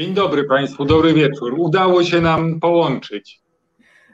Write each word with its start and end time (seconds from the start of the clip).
Dzień 0.00 0.14
dobry 0.14 0.44
Państwu, 0.44 0.84
dobry 0.84 1.14
wieczór. 1.14 1.54
Udało 1.58 2.04
się 2.04 2.20
nam 2.20 2.60
połączyć. 2.60 3.40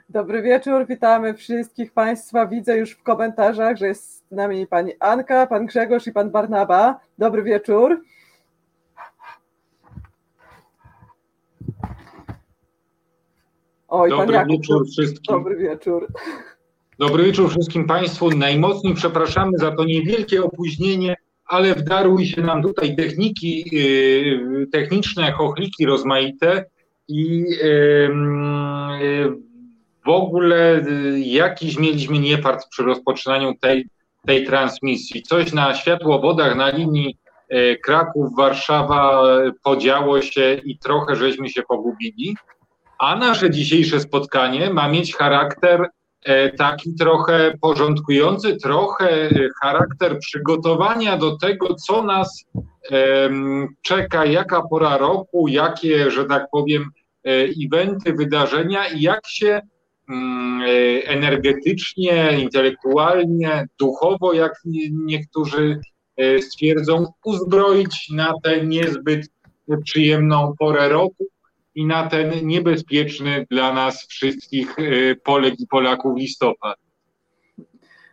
Dobry 0.09 0.41
wieczór, 0.41 0.87
witamy 0.87 1.33
wszystkich 1.33 1.93
Państwa. 1.93 2.47
Widzę 2.47 2.77
już 2.77 2.91
w 2.91 3.03
komentarzach, 3.03 3.77
że 3.77 3.87
jest 3.87 4.17
z 4.17 4.31
nami 4.31 4.67
Pani 4.67 4.91
Anka, 4.99 5.47
Pan 5.47 5.65
Grzegorz 5.65 6.07
i 6.07 6.11
Pan 6.11 6.31
Barnaba. 6.31 6.99
Dobry 7.17 7.43
wieczór. 7.43 8.01
Oj, 13.87 14.09
dobry 14.09 14.33
Jakub, 14.33 14.51
wieczór 14.51 14.87
wszystkim. 14.87 15.35
Dobry 15.35 15.55
wieczór. 15.55 16.07
Dobry 16.99 17.23
wieczór 17.23 17.49
wszystkim 17.49 17.87
Państwu. 17.87 18.29
Najmocniej 18.29 18.93
przepraszamy 18.93 19.57
za 19.57 19.71
to 19.71 19.85
niewielkie 19.85 20.43
opóźnienie, 20.43 21.15
ale 21.47 21.75
wdarły 21.75 22.25
się 22.25 22.41
nam 22.41 22.61
tutaj 22.61 22.95
techniki, 22.95 23.75
yy, 23.75 24.67
techniczne 24.71 25.31
chochliki 25.31 25.85
rozmaite 25.85 26.65
i 27.07 27.45
yy, 27.63 28.11
w 30.05 30.09
ogóle 30.09 30.81
yy, 30.89 31.19
jakiś 31.19 31.79
mieliśmy 31.79 32.19
niepart 32.19 32.67
przy 32.69 32.83
rozpoczynaniu 32.83 33.53
tej, 33.61 33.85
tej 34.25 34.45
transmisji. 34.45 35.23
Coś 35.23 35.53
na 35.53 35.75
światłowodach 35.75 36.55
na 36.55 36.69
linii 36.69 37.17
Kraków-Warszawa 37.83 39.23
podziało 39.63 40.21
się 40.21 40.61
i 40.65 40.77
trochę 40.79 41.15
żeśmy 41.15 41.49
się 41.49 41.61
pogubili. 41.63 42.35
A 42.99 43.15
nasze 43.15 43.49
dzisiejsze 43.49 43.99
spotkanie 43.99 44.69
ma 44.73 44.89
mieć 44.89 45.15
charakter 45.15 45.89
taki 46.57 46.93
trochę 46.95 47.53
porządkujący, 47.61 48.57
trochę 48.57 49.29
charakter 49.61 50.19
przygotowania 50.19 51.17
do 51.17 51.37
tego, 51.37 51.75
co 51.75 52.03
nas 52.03 52.45
czeka, 53.81 54.25
jaka 54.25 54.61
pora 54.61 54.97
roku, 54.97 55.47
jakie, 55.47 56.11
że 56.11 56.25
tak 56.25 56.47
powiem, 56.51 56.89
e, 57.25 57.29
eventy, 57.65 58.13
wydarzenia 58.13 58.87
i 58.87 59.01
jak 59.01 59.21
się 59.27 59.61
mm, 60.09 60.61
e, 60.61 61.07
energetycznie, 61.07 62.37
intelektualnie, 62.41 63.67
duchowo, 63.79 64.33
jak 64.33 64.53
niektórzy 64.91 65.79
stwierdzą, 66.39 67.05
uzbroić 67.25 68.09
na 68.09 68.33
tę 68.43 68.65
niezbyt 68.65 69.27
przyjemną 69.83 70.53
porę 70.59 70.89
roku 70.89 71.25
i 71.77 71.85
na 71.85 72.09
ten 72.09 72.47
niebezpieczny 72.47 73.45
dla 73.51 73.73
nas 73.73 74.07
wszystkich 74.07 74.79
y, 74.79 75.15
Polek 75.23 75.59
i 75.59 75.67
Polaków 75.67 76.17
listopad. 76.17 76.77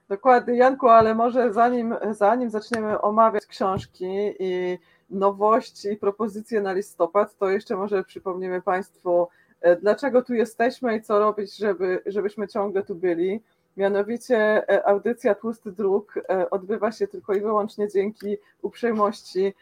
Dokładnie, 0.08 0.54
Janku, 0.54 0.88
ale 0.88 1.14
może 1.14 1.52
zanim, 1.52 1.94
zanim 2.10 2.50
zaczniemy 2.50 3.00
omawiać 3.00 3.46
książki 3.46 4.06
i 4.38 4.78
nowości 5.10 5.88
i 5.88 5.96
propozycje 5.96 6.60
na 6.60 6.72
listopad, 6.72 7.36
to 7.36 7.48
jeszcze 7.48 7.76
może 7.76 8.04
przypomnimy 8.04 8.62
Państwu, 8.62 9.28
e, 9.60 9.76
dlaczego 9.76 10.22
tu 10.22 10.34
jesteśmy 10.34 10.96
i 10.96 11.02
co 11.02 11.18
robić, 11.18 11.56
żeby, 11.56 12.02
żebyśmy 12.06 12.48
ciągle 12.48 12.82
tu 12.82 12.94
byli. 12.94 13.40
Mianowicie 13.76 14.36
e, 14.70 14.86
audycja 14.86 15.34
Tłusty 15.34 15.72
Dróg 15.72 16.14
e, 16.16 16.50
odbywa 16.50 16.92
się 16.92 17.08
tylko 17.08 17.34
i 17.34 17.40
wyłącznie 17.40 17.88
dzięki 17.88 18.36
uprzejmości 18.62 19.54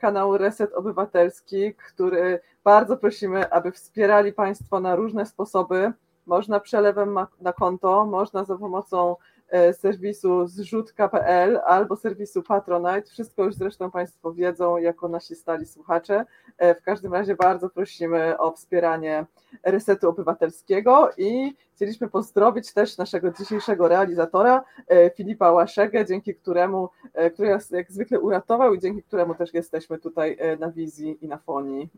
kanału 0.00 0.38
Reset 0.38 0.72
Obywatelski, 0.72 1.74
który 1.74 2.40
bardzo 2.64 2.96
prosimy, 2.96 3.50
aby 3.50 3.72
wspierali 3.72 4.32
Państwo 4.32 4.80
na 4.80 4.96
różne 4.96 5.26
sposoby. 5.26 5.92
Można 6.26 6.60
przelewem 6.60 7.18
na 7.40 7.52
konto, 7.52 8.06
można 8.06 8.44
za 8.44 8.58
pomocą 8.58 9.10
e, 9.10 9.35
serwisu 9.72 10.46
zrzutka.pl 10.46 11.60
albo 11.66 11.96
serwisu 11.96 12.42
Patronite. 12.42 13.10
Wszystko 13.10 13.44
już 13.44 13.54
zresztą 13.54 13.90
Państwo 13.90 14.32
wiedzą 14.32 14.76
jako 14.76 15.08
nasi 15.08 15.34
stali 15.34 15.66
słuchacze. 15.66 16.24
E, 16.58 16.74
w 16.74 16.82
każdym 16.82 17.12
razie 17.12 17.34
bardzo 17.34 17.70
prosimy 17.70 18.38
o 18.38 18.52
wspieranie 18.52 19.26
Resetu 19.62 20.08
Obywatelskiego 20.08 21.10
i 21.16 21.54
chcieliśmy 21.74 22.08
pozdrowić 22.08 22.72
też 22.72 22.98
naszego 22.98 23.30
dzisiejszego 23.30 23.88
realizatora 23.88 24.64
e, 24.88 25.10
Filipa 25.10 25.52
Łaszegę, 25.52 26.06
dzięki 26.06 26.34
któremu, 26.34 26.88
który 27.34 27.50
nas 27.50 27.70
jak 27.70 27.92
zwykle 27.92 28.20
uratował 28.20 28.74
i 28.74 28.80
dzięki 28.80 29.02
któremu 29.02 29.34
też 29.34 29.54
jesteśmy 29.54 29.98
tutaj 29.98 30.38
na 30.58 30.70
wizji 30.70 31.18
i 31.20 31.28
na 31.28 31.38
fonii. 31.38 31.88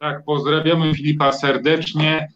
Tak, 0.00 0.24
pozdrawiamy 0.24 0.94
Filipa 0.94 1.32
serdecznie. 1.32 2.28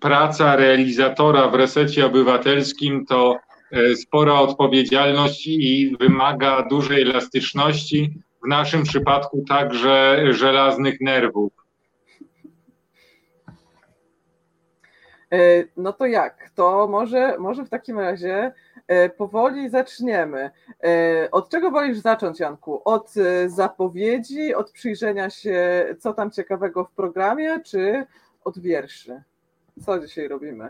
Praca 0.00 0.56
realizatora 0.56 1.48
w 1.48 1.54
resecie 1.54 2.06
obywatelskim 2.06 3.06
to 3.06 3.38
e, 3.72 3.96
spora 3.96 4.34
odpowiedzialność 4.34 5.46
i 5.46 5.96
wymaga 6.00 6.62
dużej 6.62 7.02
elastyczności, 7.02 8.22
w 8.44 8.48
naszym 8.48 8.82
przypadku 8.82 9.44
także 9.48 10.18
żelaznych 10.30 11.00
nerwów. 11.00 11.52
E, 15.32 15.38
no 15.76 15.92
to 15.92 16.06
jak? 16.06 16.50
To 16.54 16.88
może, 16.88 17.38
może 17.38 17.64
w 17.64 17.70
takim 17.70 17.98
razie 17.98 18.52
E, 18.88 19.08
powoli 19.08 19.70
zaczniemy. 19.70 20.50
Od 21.32 21.48
czego 21.48 21.70
wolisz 21.70 21.98
zacząć, 21.98 22.40
Janku? 22.40 22.82
Od 22.84 23.14
zapowiedzi, 23.46 24.54
od 24.54 24.70
przyjrzenia 24.70 25.30
się, 25.30 25.86
co 25.98 26.12
tam 26.12 26.30
ciekawego 26.30 26.84
w 26.84 26.92
programie, 26.92 27.60
czy 27.64 28.06
od 28.44 28.58
wierszy? 28.58 29.22
Co 29.84 30.00
dzisiaj 30.00 30.28
robimy? 30.28 30.68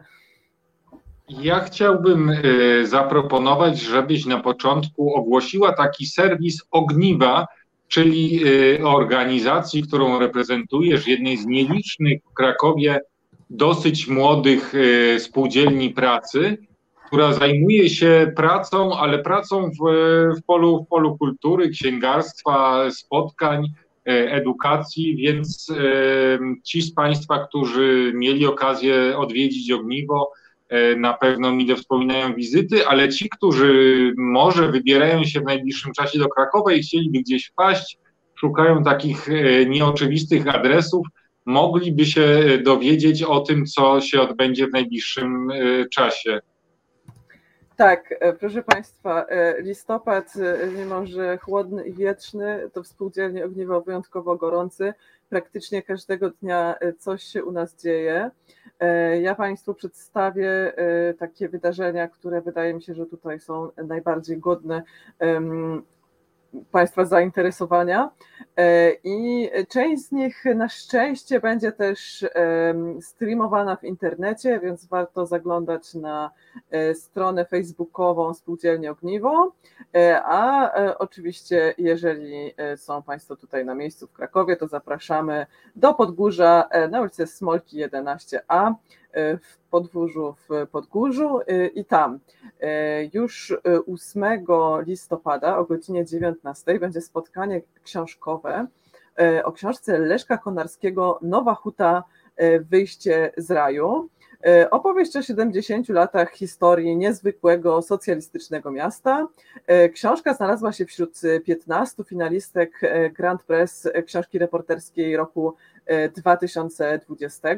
Ja 1.28 1.60
chciałbym 1.60 2.30
zaproponować, 2.84 3.80
żebyś 3.80 4.26
na 4.26 4.40
początku 4.40 5.14
ogłosiła 5.14 5.72
taki 5.72 6.06
serwis 6.06 6.62
Ogniwa, 6.70 7.46
czyli 7.88 8.40
organizacji, 8.84 9.82
którą 9.82 10.18
reprezentujesz, 10.18 11.08
jednej 11.08 11.36
z 11.36 11.46
nielicznych 11.46 12.20
w 12.30 12.34
Krakowie 12.34 13.00
dosyć 13.50 14.08
młodych 14.08 14.72
spółdzielni 15.18 15.90
pracy, 15.90 16.58
która 17.06 17.32
zajmuje 17.32 17.88
się 17.90 18.32
pracą, 18.36 18.96
ale 18.98 19.18
pracą 19.18 19.70
w, 19.70 19.78
w, 20.38 20.42
polu, 20.46 20.84
w 20.84 20.88
polu 20.88 21.18
kultury, 21.18 21.68
księgarstwa, 21.68 22.90
spotkań, 22.90 23.64
e, 23.64 23.83
edukacji, 24.04 25.16
więc 25.16 25.70
e, 25.70 26.38
ci 26.62 26.82
z 26.82 26.94
Państwa, 26.94 27.46
którzy 27.46 28.12
mieli 28.14 28.46
okazję 28.46 29.18
odwiedzić 29.18 29.72
ogniwo, 29.72 30.32
e, 30.68 30.96
na 30.96 31.12
pewno 31.12 31.52
mile 31.52 31.76
wspominają 31.76 32.34
wizyty, 32.34 32.86
ale 32.86 33.08
ci, 33.08 33.28
którzy 33.28 34.12
może 34.16 34.72
wybierają 34.72 35.24
się 35.24 35.40
w 35.40 35.44
najbliższym 35.44 35.92
czasie 35.92 36.18
do 36.18 36.28
Krakowa 36.28 36.72
i 36.72 36.82
chcieliby 36.82 37.18
gdzieś 37.18 37.46
wpaść, 37.46 37.98
szukają 38.34 38.82
takich 38.82 39.28
nieoczywistych 39.66 40.54
adresów, 40.54 41.06
mogliby 41.46 42.06
się 42.06 42.26
dowiedzieć 42.62 43.22
o 43.22 43.40
tym, 43.40 43.66
co 43.66 44.00
się 44.00 44.20
odbędzie 44.20 44.66
w 44.66 44.72
najbliższym 44.72 45.48
czasie. 45.92 46.40
Tak, 47.76 48.14
e, 48.20 48.32
proszę 48.32 48.62
Państwa, 48.62 49.26
e, 49.26 49.62
listopad, 49.62 50.32
e, 50.36 50.66
mimo 50.66 51.06
że 51.06 51.38
chłodny 51.38 51.84
i 51.84 51.92
wietrzny, 51.92 52.70
to 52.72 52.82
w 52.82 52.86
spółdzielni 52.86 53.42
ogniwo 53.42 53.80
wyjątkowo 53.80 54.36
gorący. 54.36 54.94
Praktycznie 55.28 55.82
każdego 55.82 56.30
dnia 56.30 56.74
coś 56.98 57.22
się 57.22 57.44
u 57.44 57.52
nas 57.52 57.76
dzieje. 57.82 58.30
Ja 59.22 59.34
Państwu 59.34 59.74
przedstawię 59.74 60.72
takie 61.18 61.48
wydarzenia, 61.48 62.08
które 62.08 62.40
wydaje 62.40 62.74
mi 62.74 62.82
się, 62.82 62.94
że 62.94 63.06
tutaj 63.06 63.40
są 63.40 63.70
najbardziej 63.76 64.38
godne 64.38 64.82
Państwa 66.72 67.04
zainteresowania. 67.04 68.10
E, 68.56 68.92
I 69.04 69.50
część 69.68 70.02
z 70.02 70.12
nich 70.12 70.44
na 70.54 70.68
szczęście 70.68 71.40
będzie 71.40 71.72
też 71.72 72.24
streamowana 73.00 73.76
w 73.76 73.84
internecie, 73.84 74.60
więc 74.60 74.86
warto 74.86 75.26
zaglądać 75.26 75.94
na 75.94 76.30
e, 76.70 76.94
stronę 76.94 77.44
facebookową 77.44 78.34
Spółdzielni 78.34 78.88
Ogniwo. 78.88 79.52
E, 79.94 80.22
a 80.24 80.70
oczywiście, 80.98 81.74
jeżeli 81.78 82.54
są 82.76 83.02
Państwo 83.02 83.36
tutaj 83.36 83.64
na 83.64 83.74
miejscu 83.74 84.06
w 84.06 84.12
Krakowie, 84.12 84.56
to 84.56 84.68
zapraszamy 84.68 85.46
do 85.76 85.94
Podgórza 85.94 86.68
na 86.90 87.00
ulicy 87.00 87.26
Smolki 87.26 87.84
11a 87.84 88.74
w 89.14 89.58
podwórzu 89.70 90.34
w 90.48 90.66
Podgórzu 90.70 91.40
y, 91.40 91.70
i 91.74 91.84
tam 91.84 92.14
y, 92.14 93.10
już 93.12 93.56
8 93.94 94.24
y, 94.24 94.38
listopada 94.86 95.58
o 95.58 95.64
godzinie 95.64 96.04
19 96.04 96.78
będzie 96.78 97.00
spotkanie 97.00 97.62
książkowe 97.82 98.66
o 99.44 99.52
książce 99.52 99.98
Leszka 99.98 100.38
Konarskiego 100.38 101.18
Nowa 101.22 101.54
Huta 101.54 102.04
Wyjście 102.60 103.32
z 103.36 103.50
raju. 103.50 104.08
Opowieść 104.70 105.16
o 105.16 105.22
70 105.22 105.88
latach 105.88 106.32
historii 106.32 106.96
niezwykłego 106.96 107.82
socjalistycznego 107.82 108.70
miasta. 108.70 109.26
Książka 109.92 110.34
znalazła 110.34 110.72
się 110.72 110.86
wśród 110.86 111.20
15 111.44 112.04
finalistek 112.04 112.80
Grand 113.16 113.42
Press 113.42 113.88
książki 114.06 114.38
reporterskiej 114.38 115.16
roku 115.16 115.54
2020. 116.16 117.48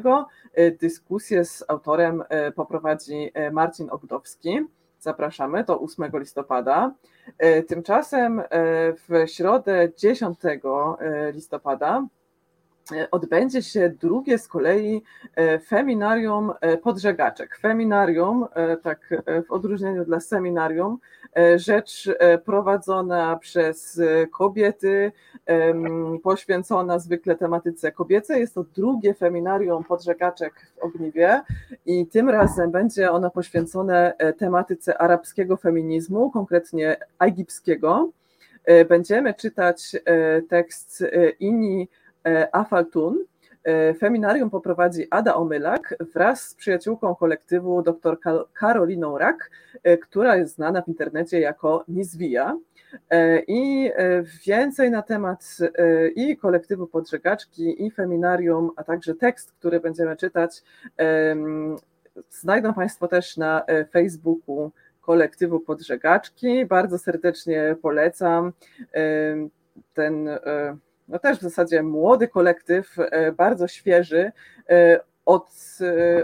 E, 0.53 0.71
dyskusję 0.71 1.45
z 1.45 1.63
autorem 1.67 2.23
e, 2.29 2.51
poprowadzi 2.51 3.31
e, 3.33 3.51
Marcin 3.51 3.89
Ogdowski. 3.91 4.59
zapraszamy, 4.99 5.63
to 5.63 5.81
8 5.81 6.11
listopada. 6.13 6.91
Tymczasem 7.67 8.41
w 9.07 9.27
środę 9.27 9.89
10 9.97 10.39
listopada 11.33 12.07
odbędzie 13.11 13.61
się 13.61 13.89
drugie 13.89 14.37
z 14.37 14.47
kolei 14.47 15.03
feminarium 15.67 16.53
podżegaczek. 16.83 17.57
Feminarium, 17.57 18.45
tak 18.83 19.23
w 19.47 19.51
odróżnieniu 19.51 20.05
dla 20.05 20.19
seminarium, 20.19 20.97
rzecz 21.55 22.09
prowadzona 22.45 23.37
przez 23.37 24.01
kobiety, 24.31 25.11
poświęcona 26.23 26.99
zwykle 26.99 27.35
tematyce 27.35 27.91
kobiecej. 27.91 28.39
Jest 28.39 28.55
to 28.55 28.63
drugie 28.63 29.13
feminarium 29.13 29.83
podżegaczek 29.83 30.53
w 30.75 30.83
Ogniwie 30.83 31.41
i 31.85 32.07
tym 32.07 32.29
razem 32.29 32.71
będzie 32.71 33.11
ono 33.11 33.29
poświęcone 33.29 34.13
tematyce 34.37 34.97
arabskiego 34.97 35.57
feminizmu, 35.57 36.31
konkretnie 36.31 36.97
egipskiego. 37.19 38.09
Będziemy 38.89 39.33
czytać 39.33 39.95
tekst 40.49 41.03
Ini 41.39 41.89
Afaltun. 42.51 43.25
Feminarium 43.99 44.49
poprowadzi 44.49 45.07
Ada 45.09 45.35
Omylak 45.35 45.95
wraz 46.13 46.49
z 46.49 46.55
przyjaciółką 46.55 47.15
kolektywu 47.15 47.81
dr 47.81 48.17
Karoliną 48.53 49.17
Rak, 49.17 49.51
która 50.01 50.35
jest 50.35 50.55
znana 50.55 50.81
w 50.81 50.87
internecie 50.87 51.39
jako 51.39 51.83
Nizwija. 51.87 52.57
I 53.47 53.91
więcej 54.45 54.91
na 54.91 55.01
temat 55.01 55.57
i 56.15 56.37
kolektywu 56.37 56.87
Podżegaczki, 56.87 57.85
i 57.85 57.91
feminarium, 57.91 58.71
a 58.75 58.83
także 58.83 59.15
tekst, 59.15 59.51
który 59.51 59.79
będziemy 59.79 60.15
czytać, 60.15 60.63
znajdą 62.29 62.73
Państwo 62.73 63.07
też 63.07 63.37
na 63.37 63.65
Facebooku 63.91 64.71
kolektywu 65.01 65.59
Podżegaczki. 65.59 66.65
Bardzo 66.65 66.97
serdecznie 66.97 67.75
polecam 67.81 68.53
ten 69.93 70.29
no 71.07 71.19
też 71.19 71.37
w 71.37 71.41
zasadzie 71.41 71.83
młody 71.83 72.27
kolektyw, 72.27 72.95
bardzo 73.37 73.67
świeży, 73.67 74.31
od, 75.25 75.77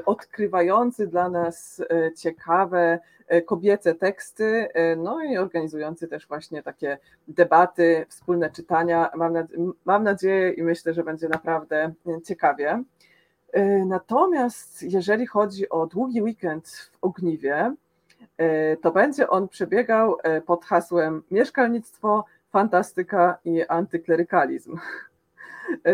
odkrywający 0.06 1.08
dla 1.08 1.30
nas 1.30 1.82
ciekawe 2.18 3.00
kobiece 3.46 3.96
teksty, 3.96 4.68
no 4.98 5.24
i 5.24 5.38
organizujący 5.38 6.08
też 6.08 6.28
właśnie 6.28 6.64
takie 6.64 6.98
debaty, 7.28 8.06
wspólne 8.10 8.50
czytania. 8.50 9.12
Mam, 9.16 9.34
mam 9.86 10.04
nadzieję 10.04 10.52
i 10.52 10.64
myślę, 10.64 10.94
że 10.94 11.04
będzie 11.04 11.30
naprawdę 11.30 11.94
ciekawie. 12.26 12.84
Natomiast 13.86 14.84
jeżeli 14.84 15.28
chodzi 15.28 15.70
o 15.70 15.88
długi 15.88 16.22
weekend 16.22 16.70
w 16.70 16.98
Ogniwie, 17.02 17.74
to 18.82 18.92
będzie 18.92 19.30
on 19.30 19.48
przebiegał 19.48 20.18
pod 20.46 20.66
hasłem 20.66 21.24
mieszkalnictwo, 21.32 22.26
fantastyka 22.54 23.38
i 23.46 23.64
antyklerykalizm. 23.68 24.78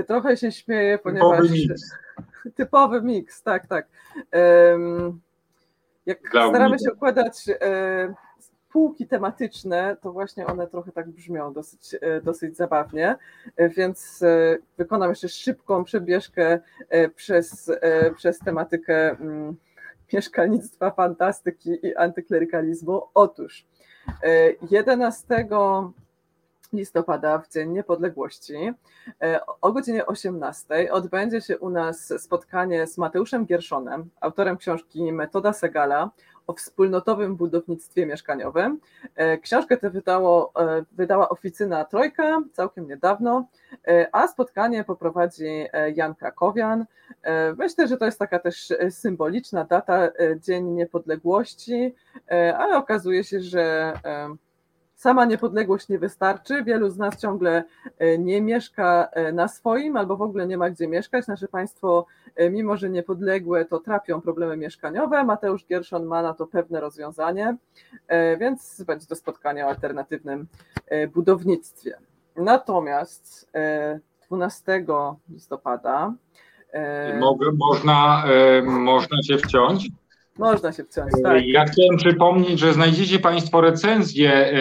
Trochę 0.08 0.38
się 0.38 0.52
śmieję, 0.52 0.98
ponieważ. 0.98 1.38
Typowy 1.38 1.54
miks. 1.54 1.82
Typowy 2.58 3.02
miks, 3.02 3.44
tak, 3.44 3.68
tak. 3.68 3.88
Jak 6.06 6.20
Dla 6.32 6.50
staramy 6.50 6.76
mnie. 6.76 6.86
się 6.86 6.94
układać 6.94 7.46
półki 8.72 9.08
tematyczne, 9.08 9.98
to 10.02 10.12
właśnie 10.12 10.48
one 10.48 10.68
trochę 10.68 10.92
tak 10.92 11.10
brzmią 11.10 11.54
dosyć, 11.54 11.96
dosyć 12.24 12.58
zabawnie, 12.58 13.16
więc 13.58 14.24
wykonam 14.78 15.10
jeszcze 15.10 15.30
szybką 15.30 15.84
przebieżkę 15.84 16.60
przez, 17.16 17.72
przez 18.16 18.40
tematykę 18.40 19.10
mm, 19.10 19.56
mieszkalnictwa, 20.14 20.92
fantastyki 20.92 21.88
i 21.88 21.96
antyklerykalizmu. 21.96 23.02
Otóż 23.14 23.66
11 24.72 25.48
listopada, 26.74 27.40
w 27.40 27.50
Dzień 27.50 27.70
Niepodległości. 27.70 28.74
E, 29.22 29.40
o 29.62 29.72
godzinie 29.72 30.06
18 30.06 30.92
odbędzie 30.92 31.42
się 31.42 31.60
u 31.60 31.70
nas 31.70 32.14
spotkanie 32.18 32.88
z 32.88 32.98
Mateuszem 32.98 33.46
Gierszonem, 33.46 34.10
autorem 34.22 34.58
książki 34.58 35.14
Metoda 35.14 35.54
Segala 35.54 36.12
o 36.48 36.54
wspólnotowym 36.54 37.36
budownictwie 37.36 38.06
mieszkaniowym. 38.06 38.80
E, 39.16 39.38
książkę 39.38 39.78
tę 39.78 39.90
wydało, 39.90 40.52
e, 40.60 40.86
wydała 40.92 41.30
oficyna 41.30 41.86
Trojka 41.86 42.42
całkiem 42.54 42.88
niedawno, 42.88 43.48
a 44.12 44.28
spotkanie 44.28 44.84
poprowadzi 44.84 45.68
Jan 45.96 46.16
Krakowian. 46.16 46.86
Myślę, 47.58 47.88
że 47.88 47.98
to 47.98 48.06
jest 48.06 48.20
taka 48.20 48.40
też 48.40 48.74
symboliczna 48.90 49.64
data, 49.64 50.10
Dzień 50.36 50.66
Niepodległości, 50.66 51.96
ale 52.58 52.78
okazuje 52.78 53.24
się, 53.24 53.42
że 53.42 53.94
sama 55.00 55.26
niepodległość 55.26 55.90
nie 55.90 56.00
wystarczy. 56.00 56.64
Wielu 56.64 56.90
z 56.90 56.98
nas 56.98 57.22
ciągle 57.22 57.64
e, 57.98 58.18
nie 58.18 58.42
mieszka 58.42 59.10
e, 59.12 59.32
na 59.32 59.48
swoim 59.48 59.98
albo 59.98 60.18
w 60.18 60.22
ogóle 60.22 60.48
nie 60.48 60.58
ma 60.58 60.70
gdzie 60.70 60.88
mieszkać. 60.88 61.28
Nasze 61.28 61.48
państwo, 61.48 62.06
e, 62.36 62.50
mimo 62.50 62.78
że 62.78 62.90
niepodległe, 62.90 63.66
to 63.66 63.80
trapią 63.80 64.22
problemy 64.22 64.58
mieszkaniowe. 64.58 65.24
Mateusz 65.24 65.66
Gierszon 65.66 66.06
ma 66.06 66.22
na 66.22 66.34
to 66.34 66.48
pewne 66.48 66.80
rozwiązanie, 66.80 67.58
więc 68.40 68.84
będzie 68.88 69.08
to 69.08 69.16
spotkanie 69.16 69.66
o 69.66 69.70
alternatywnym 69.70 70.48
budownictwie. 71.14 71.98
Natomiast 72.36 73.52
12 74.28 74.86
listopada. 75.30 76.14
Mogę, 77.20 77.52
można, 77.60 78.24
można 78.64 79.24
się 79.24 79.38
wciąć? 79.38 79.88
Można 80.40 80.72
się 80.72 80.84
wciąć, 80.84 81.12
tak. 81.24 81.48
Ja 81.48 81.66
chciałem 81.66 81.98
przypomnieć, 81.98 82.60
że 82.60 82.74
znajdziecie 82.74 83.20
Państwo 83.20 83.62
recenzję 83.62 84.54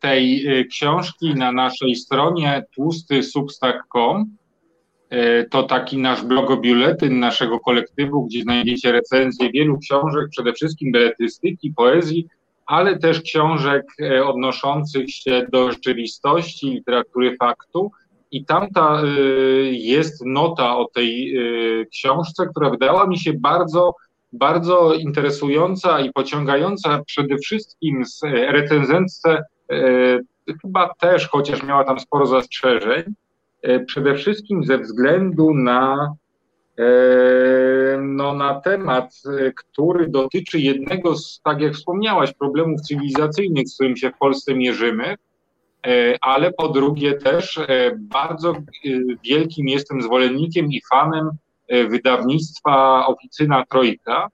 tej 0.00 0.46
e, 0.46 0.64
książki 0.64 1.34
na 1.34 1.52
naszej 1.52 1.94
stronie 1.94 2.64
tłustysubstack.com. 2.74 4.36
E, 5.10 5.44
to 5.44 5.62
taki 5.62 5.98
nasz 5.98 6.24
blogobiuletyn 6.24 7.20
naszego 7.20 7.60
kolektywu, 7.60 8.26
gdzie 8.26 8.42
znajdziecie 8.42 8.92
recenzję 8.92 9.50
wielu 9.50 9.78
książek, 9.78 10.28
przede 10.30 10.52
wszystkim 10.52 10.92
beletrystyki, 10.92 11.72
poezji, 11.76 12.26
ale 12.66 12.98
też 12.98 13.20
książek 13.20 13.82
e, 14.00 14.24
odnoszących 14.24 15.10
się 15.10 15.46
do 15.52 15.72
rzeczywistości, 15.72 16.70
literatury 16.70 17.36
faktu. 17.36 17.90
I 18.30 18.44
tamta 18.44 19.02
jest 19.70 20.24
nota 20.26 20.76
o 20.76 20.88
tej 20.94 21.34
książce, 21.90 22.46
która 22.50 22.70
wydała 22.70 23.06
mi 23.06 23.18
się 23.18 23.32
bardzo 23.32 23.94
bardzo 24.32 24.94
interesująca 24.94 26.00
i 26.00 26.12
pociągająca 26.12 27.02
przede 27.06 27.38
wszystkim 27.38 28.04
z 28.04 28.20
recenzentce, 28.48 29.44
e, 29.72 30.18
chyba 30.62 30.94
też, 31.00 31.28
chociaż 31.28 31.62
miała 31.62 31.84
tam 31.84 32.00
sporo 32.00 32.26
zastrzeżeń, 32.26 33.04
e, 33.62 33.80
przede 33.80 34.14
wszystkim 34.14 34.64
ze 34.64 34.78
względu 34.78 35.54
na, 35.54 36.14
e, 36.78 36.84
no, 38.00 38.34
na 38.34 38.60
temat, 38.60 39.22
który 39.56 40.08
dotyczy 40.08 40.60
jednego 40.60 41.16
z, 41.16 41.40
tak 41.44 41.60
jak 41.60 41.74
wspomniałaś, 41.74 42.34
problemów 42.34 42.80
cywilizacyjnych, 42.80 43.68
z 43.68 43.74
którym 43.74 43.96
się 43.96 44.10
w 44.10 44.18
Polsce 44.18 44.54
mierzymy, 44.54 45.14
ale 46.20 46.52
po 46.52 46.68
drugie 46.68 47.14
też 47.14 47.60
bardzo 47.98 48.54
wielkim 49.24 49.68
jestem 49.68 50.02
zwolennikiem 50.02 50.66
i 50.66 50.80
fanem 50.90 51.30
E, 51.30 51.41
wydawnictwa 51.72 53.06
Oficyna 53.06 53.64
Trojka. 53.66 54.28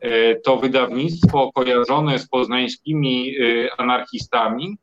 E, 0.00 0.34
to 0.34 0.56
wydawnictwo 0.56 1.52
kojarzone 1.52 2.18
z 2.18 2.28
poznańskimi 2.28 3.34
e, 3.36 3.80
anarchistami. 3.80 4.76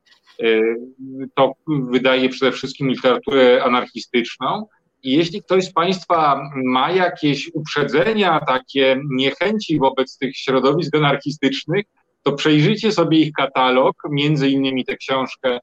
To 1.36 1.54
wydaje 1.68 2.30
przede 2.30 2.52
wszystkim 2.52 2.88
literaturę 2.90 3.64
anarchistyczną. 3.64 4.68
I 5.04 5.12
jeśli 5.12 5.44
ktoś 5.44 5.66
z 5.66 5.74
Państwa 5.74 6.50
ma 6.66 6.92
jakieś 6.92 7.52
uprzedzenia, 7.54 8.40
takie 8.48 9.02
niechęci 9.12 9.80
wobec 9.80 10.18
tych 10.18 10.38
środowisk 10.38 10.96
anarchistycznych, 10.96 11.86
to 12.24 12.32
przejrzyjcie 12.32 12.92
sobie 12.92 13.18
ich 13.18 13.32
katalog, 13.34 13.96
między 14.10 14.50
innymi 14.50 14.86
tę 14.86 14.98
książkę 14.98 15.60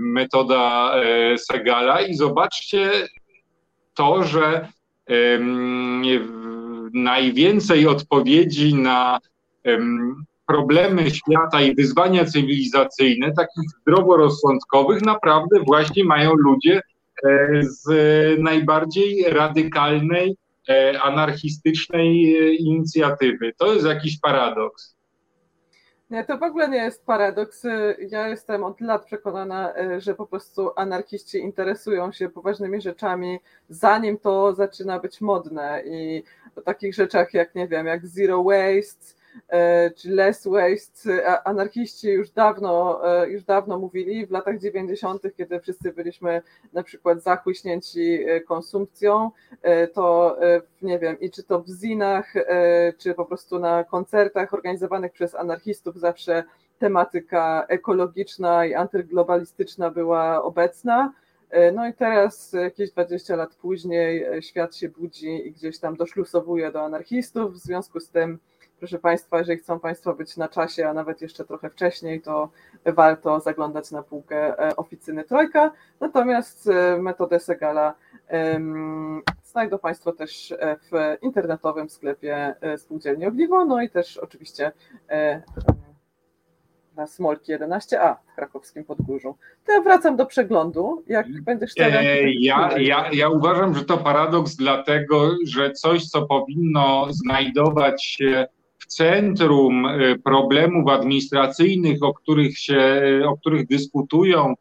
Metoda 0.00 0.94
Segala 1.36 2.00
i 2.00 2.14
zobaczcie 2.14 2.90
to, 3.94 4.24
że 4.24 4.68
najwięcej 6.92 7.86
odpowiedzi 7.86 8.74
na 8.74 9.18
problemy 10.50 11.10
świata 11.10 11.62
i 11.62 11.74
wyzwania 11.74 12.24
cywilizacyjne, 12.24 13.32
takich 13.32 13.70
zdroworozsądkowych, 13.80 15.02
naprawdę 15.02 15.60
właśnie 15.66 16.04
mają 16.04 16.34
ludzie 16.34 16.82
e, 17.24 17.62
z 17.62 17.84
najbardziej 18.40 19.24
radykalnej, 19.28 20.36
e, 20.68 21.02
anarchistycznej 21.02 22.36
e, 22.36 22.54
inicjatywy. 22.54 23.52
To 23.58 23.74
jest 23.74 23.86
jakiś 23.86 24.20
paradoks. 24.20 24.96
Nie, 26.10 26.24
to 26.24 26.38
w 26.38 26.42
ogóle 26.42 26.68
nie 26.68 26.76
jest 26.76 27.06
paradoks. 27.06 27.66
Ja 28.08 28.28
jestem 28.28 28.64
od 28.64 28.80
lat 28.80 29.04
przekonana, 29.04 29.74
e, 29.76 30.00
że 30.00 30.14
po 30.14 30.26
prostu 30.26 30.70
anarchiści 30.76 31.38
interesują 31.38 32.12
się 32.12 32.28
poważnymi 32.28 32.80
rzeczami, 32.80 33.40
zanim 33.68 34.18
to 34.18 34.54
zaczyna 34.54 34.98
być 34.98 35.20
modne. 35.20 35.82
I 35.86 36.22
o 36.56 36.62
takich 36.62 36.94
rzeczach 36.94 37.34
jak, 37.34 37.54
nie 37.54 37.68
wiem, 37.68 37.86
jak 37.86 38.06
zero 38.06 38.44
waste, 38.44 39.19
czy 39.96 40.10
less 40.10 40.46
waste. 40.46 41.28
Anarchiści 41.44 42.08
już 42.08 42.30
dawno, 42.30 43.00
już 43.28 43.44
dawno 43.44 43.78
mówili, 43.78 44.26
w 44.26 44.30
latach 44.30 44.58
90., 44.58 45.22
kiedy 45.36 45.60
wszyscy 45.60 45.92
byliśmy 45.92 46.42
na 46.72 46.82
przykład 46.82 47.22
zachłyśnięci 47.22 48.24
konsumpcją, 48.48 49.30
to 49.92 50.36
nie 50.82 50.98
wiem, 50.98 51.20
i 51.20 51.30
czy 51.30 51.42
to 51.42 51.60
w 51.60 51.68
zinach, 51.68 52.34
czy 52.98 53.14
po 53.14 53.24
prostu 53.24 53.58
na 53.58 53.84
koncertach 53.84 54.54
organizowanych 54.54 55.12
przez 55.12 55.34
anarchistów 55.34 55.96
zawsze 55.96 56.44
tematyka 56.80 57.66
ekologiczna 57.68 58.66
i 58.66 58.74
antyglobalistyczna 58.74 59.90
była 59.90 60.42
obecna. 60.42 61.12
E, 61.50 61.72
no 61.72 61.88
i 61.88 61.94
teraz, 61.94 62.52
jakieś 62.52 62.90
20 62.90 63.36
lat 63.36 63.54
później, 63.54 64.24
e, 64.24 64.42
świat 64.42 64.76
się 64.76 64.88
budzi 64.88 65.48
i 65.48 65.52
gdzieś 65.52 65.78
tam 65.78 65.96
doszlusowuje 65.96 66.72
do 66.72 66.82
anarchistów. 66.82 67.54
W 67.54 67.58
związku 67.58 68.00
z 68.00 68.08
tym, 68.08 68.38
proszę 68.80 68.98
Państwa, 68.98 69.38
jeżeli 69.38 69.58
chcą 69.58 69.80
Państwo 69.80 70.14
być 70.14 70.36
na 70.36 70.48
czasie, 70.48 70.88
a 70.88 70.94
nawet 70.94 71.22
jeszcze 71.22 71.44
trochę 71.44 71.70
wcześniej, 71.70 72.20
to 72.20 72.50
warto 72.84 73.40
zaglądać 73.40 73.90
na 73.90 74.02
półkę 74.02 74.58
e, 74.58 74.76
oficyny 74.76 75.24
Trojka. 75.24 75.72
Natomiast 76.00 76.70
metodę 76.98 77.40
Segala 77.40 77.94
znajdą 79.44 79.78
Państwo 79.78 80.12
też 80.12 80.54
w 80.60 81.16
internetowym 81.22 81.90
sklepie 81.90 82.54
Spółdzielni 82.76 83.26
Ogniwo, 83.26 83.64
no 83.64 83.82
i 83.82 83.90
też 83.90 84.16
oczywiście 84.16 84.72
na 86.96 87.06
Smolki 87.06 87.52
11A 87.52 88.16
w 88.32 88.34
krakowskim 88.34 88.84
Podgórzu. 88.84 89.36
To 89.66 89.72
ja 89.72 89.80
wracam 89.80 90.16
do 90.16 90.26
przeglądu. 90.26 91.04
Jak 91.06 91.42
będziesz 91.42 91.72
e, 91.78 92.30
ja, 92.32 92.70
ja, 92.78 93.10
ja 93.12 93.28
uważam, 93.28 93.74
że 93.74 93.84
to 93.84 93.98
paradoks, 93.98 94.56
dlatego 94.56 95.30
że 95.46 95.72
coś, 95.72 96.06
co 96.06 96.22
powinno 96.22 97.06
znajdować 97.10 98.04
się 98.04 98.46
centrum 98.90 99.86
e, 99.86 100.18
problemów 100.18 100.88
administracyjnych, 100.88 102.02
o 102.02 102.14
których, 102.14 102.58
się, 102.58 103.02
o 103.26 103.36
których 103.36 103.66
dyskutują 103.66 104.54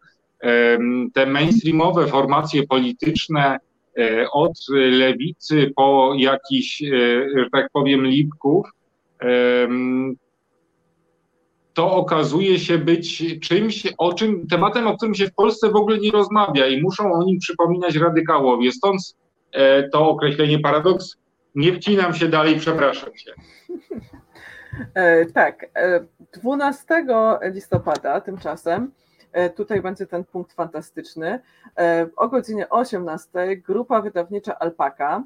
te 1.14 1.26
mainstreamowe 1.26 2.08
formacje 2.08 2.68
polityczne 2.68 3.58
e, 3.98 4.26
od 4.32 4.54
lewicy 4.72 5.72
po 5.76 6.14
jakiś, 6.18 6.84
tak 7.52 7.70
powiem, 7.74 8.06
lipków, 8.06 8.68
to 11.74 11.92
okazuje 11.96 12.60
się 12.60 12.78
być 12.78 13.24
czymś, 13.40 13.88
o 13.98 14.14
czym, 14.14 14.48
tematem, 14.48 14.88
o 14.88 14.98
którym 14.98 15.16
się 15.16 15.28
w 15.28 15.34
Polsce 15.34 15.72
w 15.72 15.76
ogóle 15.76 15.98
nie 15.98 16.12
rozmawia 16.12 16.68
i 16.68 16.82
muszą 16.82 17.14
o 17.14 17.24
nim 17.24 17.40
przypominać 17.40 17.96
radykałowie. 17.96 18.72
Stąd 18.72 19.02
e, 19.52 19.90
to 19.90 20.10
określenie 20.10 20.60
paradoks. 20.60 21.16
Nie 21.56 21.74
wcinam 21.74 22.14
się 22.14 22.28
dalej, 22.28 22.60
przepraszam 22.60 23.18
się. 23.18 23.34
E, 24.94 25.26
tak, 25.26 25.66
12 26.34 26.96
e, 27.42 27.50
listopada 27.52 28.22
tymczasem, 28.22 28.92
tutaj 29.56 29.82
będzie 29.82 30.08
ten 30.08 30.24
punkt 30.24 30.54
fantastyczny, 30.54 31.40
o 32.16 32.28
godzinie 32.28 32.70
18 32.70 33.58
grupa 33.58 34.02
wydawnicza 34.02 34.60
Alpaka 34.60 35.24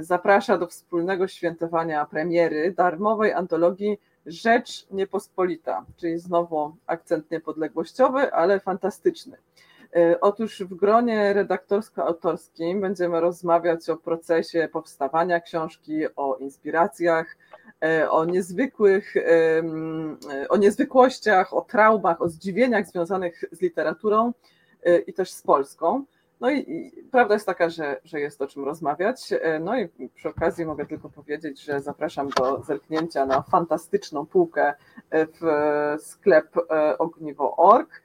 zaprasza 0.00 0.58
do 0.58 0.66
wspólnego 0.66 1.28
świętowania 1.28 2.06
premiery 2.06 2.72
darmowej 2.72 3.32
antologii 3.32 3.98
Rzecz 4.26 4.86
Niepospolita, 4.90 5.84
czyli 5.96 6.18
znowu 6.18 6.76
akcent 6.86 7.30
niepodległościowy, 7.30 8.32
ale 8.32 8.60
fantastyczny. 8.60 9.36
E, 9.96 10.20
otóż 10.20 10.62
w 10.62 10.74
gronie 10.74 11.32
redaktorsko-autorskim 11.32 12.80
będziemy 12.80 13.20
rozmawiać 13.20 13.90
o 13.90 13.96
procesie 13.96 14.68
powstawania 14.72 15.40
książki, 15.40 16.14
o 16.16 16.36
inspiracjach, 16.36 17.26
e, 17.26 17.47
o 18.10 18.24
niezwykłych, 18.24 19.14
o 20.48 20.56
niezwykłościach, 20.56 21.54
o 21.54 21.60
traumach, 21.60 22.22
o 22.22 22.28
zdziwieniach 22.28 22.86
związanych 22.86 23.44
z 23.52 23.60
literaturą 23.60 24.32
e, 24.82 24.98
i 24.98 25.12
też 25.12 25.30
z 25.30 25.42
Polską. 25.42 26.04
No 26.40 26.50
i, 26.50 26.92
prawda 27.10 27.34
jest 27.34 27.46
taka, 27.46 27.70
że, 27.70 28.00
że 28.04 28.20
jest 28.20 28.42
o 28.42 28.46
czym 28.46 28.64
rozmawiać. 28.64 29.32
E, 29.32 29.58
no 29.58 29.78
i 29.78 29.88
przy 30.14 30.28
okazji 30.28 30.66
mogę 30.66 30.86
tylko 30.86 31.08
powiedzieć, 31.08 31.62
że 31.62 31.80
zapraszam 31.80 32.28
do 32.28 32.62
zerknięcia 32.62 33.26
na 33.26 33.42
fantastyczną 33.42 34.26
półkę 34.26 34.74
e, 35.10 35.26
w 35.26 35.42
sklep 36.02 36.56
e, 36.56 36.98
ogniwo.org. 36.98 38.02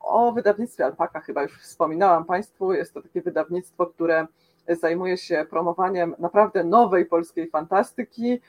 O 0.00 0.32
wydawnictwie 0.32 0.84
Alpaka 0.84 1.20
chyba 1.20 1.42
już 1.42 1.62
wspominałam 1.62 2.24
Państwu. 2.24 2.72
Jest 2.72 2.94
to 2.94 3.02
takie 3.02 3.22
wydawnictwo, 3.22 3.86
które 3.86 4.26
zajmuje 4.68 5.16
się 5.16 5.46
promowaniem 5.50 6.14
naprawdę 6.18 6.64
nowej 6.64 7.06
polskiej 7.06 7.50
fantastyki. 7.50 8.40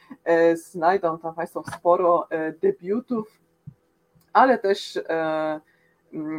Znajdą 0.54 1.20
tam 1.20 1.36
Państwo 1.36 1.64
sporo 1.78 2.28
debiutów, 2.62 3.40
ale 4.34 4.58
też 4.58 5.00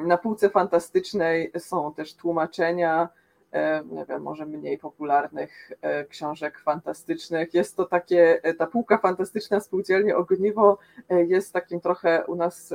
na 0.07 0.19
półce 0.19 0.51
fantastycznej 0.51 1.53
są 1.59 1.95
też 1.95 2.15
tłumaczenia, 2.15 3.09
e, 3.53 3.85
nie 3.85 4.05
wiem, 4.05 4.23
może 4.23 4.47
mniej 4.47 4.79
popularnych 4.79 5.73
e, 5.83 6.05
książek 6.05 6.59
fantastycznych. 6.59 7.55
Jest 7.55 7.77
to 7.77 7.85
takie, 7.85 8.41
e, 8.43 8.55
ta 8.55 8.67
półka 8.67 8.99
fantastyczna 8.99 9.61
spółdzielnie 9.61 10.17
Ogniwo 10.17 10.79
jest 11.09 11.53
takim 11.53 11.81
trochę 11.81 12.25
u 12.27 12.35
nas 12.35 12.75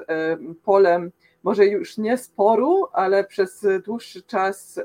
polem, 0.63 1.11
może 1.43 1.65
już 1.65 1.97
nie 1.97 2.17
sporu, 2.17 2.87
ale 2.93 3.23
przez 3.23 3.65
dłuższy 3.85 4.23
czas 4.23 4.79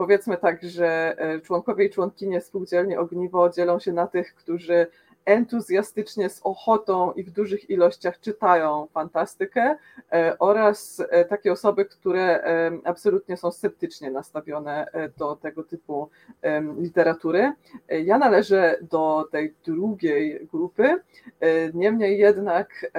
powiedzmy 0.00 0.36
tak, 0.36 0.62
że 0.62 1.16
członkowie 1.42 1.84
i 1.84 1.90
członkinie 1.90 2.40
spółdzielni 2.40 2.96
Ogniwo 2.96 3.50
dzielą 3.50 3.78
się 3.78 3.92
na 3.92 4.06
tych, 4.06 4.34
którzy 4.34 4.86
entuzjastycznie, 5.24 6.28
z 6.28 6.40
ochotą 6.44 7.12
i 7.12 7.24
w 7.24 7.30
dużych 7.30 7.70
ilościach 7.70 8.20
czytają 8.20 8.86
fantastykę 8.92 9.76
e, 10.12 10.38
oraz 10.38 11.02
e, 11.10 11.24
takie 11.24 11.52
osoby, 11.52 11.84
które 11.84 12.44
e, 12.44 12.70
absolutnie 12.84 13.36
są 13.36 13.52
sceptycznie 13.52 14.10
nastawione 14.10 14.86
do 15.18 15.36
tego 15.36 15.62
typu 15.62 16.10
literatury. 16.78 17.52
Ja 17.88 18.18
należę 18.18 18.76
do 18.82 19.28
tej 19.32 19.54
drugiej 19.64 20.46
grupy, 20.52 20.96
niemniej 21.74 22.18
jednak 22.18 22.92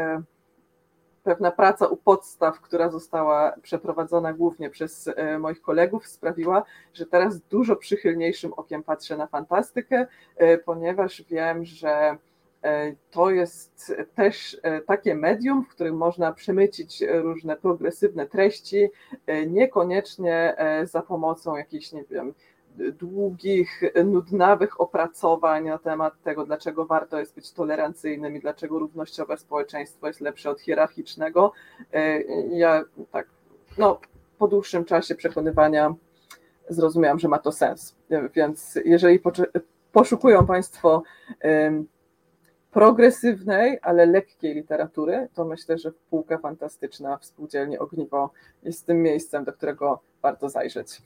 pewna 1.23 1.51
praca 1.51 1.87
u 1.87 1.97
podstaw, 1.97 2.61
która 2.61 2.89
została 2.89 3.53
przeprowadzona 3.61 4.33
głównie 4.33 4.69
przez 4.69 5.09
e, 5.15 5.39
moich 5.39 5.61
kolegów, 5.61 6.07
sprawiła, 6.07 6.63
że 6.93 7.05
teraz 7.05 7.39
dużo 7.39 7.75
przychylniejszym 7.75 8.53
okiem 8.53 8.83
patrzę 8.83 9.17
na 9.17 9.27
fantastykę, 9.27 10.07
e, 10.37 10.57
ponieważ 10.57 11.23
wiem, 11.29 11.65
że 11.65 12.17
e, 12.63 12.95
to 13.11 13.29
jest 13.29 13.93
też 14.15 14.61
takie 14.87 15.15
medium, 15.15 15.65
w 15.65 15.67
którym 15.67 15.97
można 15.97 16.33
przemycić 16.33 17.03
różne 17.09 17.55
progresywne 17.55 18.25
treści, 18.25 18.89
niekoniecznie 19.47 20.55
za 20.83 21.01
pomocą 21.01 21.55
jakichś, 21.55 21.91
nie 21.91 22.03
wiem, 22.03 22.33
długich, 22.77 23.81
nudnawych 24.05 24.81
opracowań 24.81 25.65
na 25.65 25.77
temat 25.77 26.13
tego, 26.23 26.45
dlaczego 26.45 26.85
warto 26.85 27.19
jest 27.19 27.35
być 27.35 27.51
tolerancyjnym 27.51 28.35
i 28.35 28.39
dlaczego 28.39 28.79
równościowe 28.79 29.37
społeczeństwo 29.37 30.07
jest 30.07 30.21
lepsze 30.21 30.49
od 30.49 30.61
hierarchicznego. 30.61 31.51
E, 31.93 32.21
ja 32.49 32.83
tak, 33.11 33.27
no, 33.77 33.99
po 34.37 34.47
dłuższym 34.47 34.85
czasie 34.85 35.15
przekonywania 35.15 35.93
zrozumiałam, 36.69 37.19
że 37.19 37.27
ma 37.27 37.39
to 37.39 37.51
sens. 37.51 37.95
Więc 38.35 38.79
jeżeli 38.85 39.19
poszukują 39.91 40.45
Państwo 40.45 41.03
progresywnej, 42.71 43.79
ale 43.81 44.05
lekkiej 44.05 44.55
literatury, 44.55 45.27
to 45.33 45.45
myślę, 45.45 45.77
że 45.77 45.91
półka 46.09 46.37
fantastyczna 46.37 47.17
w 47.17 47.25
spółdzielni 47.25 47.77
Ogniwo 47.77 48.31
jest 48.63 48.85
tym 48.85 49.01
miejscem, 49.01 49.43
do 49.43 49.53
którego 49.53 50.01
warto 50.21 50.49
zajrzeć. 50.49 51.01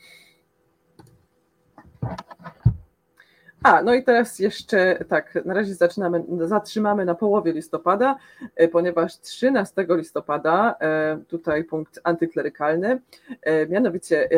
A, 3.66 3.82
no 3.82 3.94
i 3.94 4.04
teraz 4.04 4.40
jeszcze 4.40 5.06
tak, 5.10 5.46
na 5.46 5.54
razie 5.54 5.76
zaczynamy, 5.76 6.24
zatrzymamy 6.40 7.06
na 7.06 7.16
połowie 7.16 7.54
listopada, 7.54 8.18
e, 8.56 8.68
ponieważ 8.68 9.20
13 9.20 9.86
listopada, 9.90 10.76
e, 10.82 11.18
tutaj 11.28 11.64
punkt 11.64 12.00
antyklerykalny, 12.04 13.02
e, 13.42 13.68
mianowicie 13.68 14.30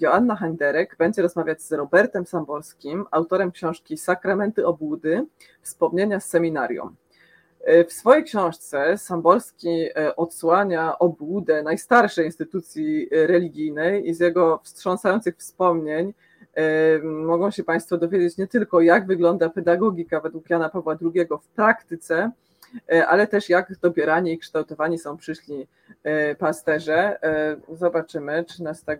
Joanna 0.00 0.36
Handerek 0.36 0.96
będzie 0.98 1.22
rozmawiać 1.22 1.62
z 1.62 1.72
Robertem 1.72 2.26
Samborskim, 2.26 3.06
autorem 3.10 3.52
książki 3.52 3.96
Sakramenty 3.96 4.66
Obłudy, 4.66 5.26
wspomnienia 5.62 6.20
z 6.20 6.28
seminarium. 6.28 6.96
W 7.88 7.92
swojej 7.92 8.24
książce 8.24 8.98
Samborski 8.98 9.88
odsłania 10.16 10.98
obłudę 10.98 11.62
najstarszej 11.62 12.26
instytucji 12.26 13.08
religijnej 13.10 14.08
i 14.08 14.14
z 14.14 14.20
jego 14.20 14.60
wstrząsających 14.64 15.36
wspomnień 15.36 16.14
mogą 17.02 17.50
się 17.50 17.64
Państwo 17.64 17.98
dowiedzieć 17.98 18.36
nie 18.36 18.46
tylko, 18.46 18.80
jak 18.80 19.06
wygląda 19.06 19.50
pedagogika 19.50 20.20
według 20.20 20.50
Jana 20.50 20.68
Pawła 20.68 20.96
II 21.02 21.26
w 21.42 21.48
praktyce, 21.48 22.30
e, 22.92 23.06
ale 23.06 23.26
też 23.26 23.48
jak 23.48 23.78
dobierani 23.78 24.32
i 24.32 24.38
kształtowani 24.38 24.98
są 24.98 25.16
przyszli 25.16 25.68
e, 26.04 26.34
pasterze. 26.34 27.22
E, 27.22 27.56
zobaczymy 27.76 28.44
13 28.44 28.98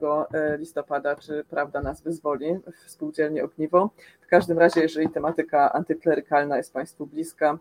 listopada, 0.58 1.16
czy 1.16 1.44
prawda 1.50 1.82
nas 1.82 2.02
wyzwoli 2.02 2.58
w 2.84 2.90
spółdzielni 2.90 3.40
Ogniwo. 3.40 3.90
W 4.20 4.26
każdym 4.26 4.58
razie, 4.58 4.80
jeżeli 4.80 5.08
tematyka 5.08 5.72
antyklerykalna 5.72 6.56
jest 6.56 6.72
Państwu 6.72 7.06
bliska, 7.06 7.58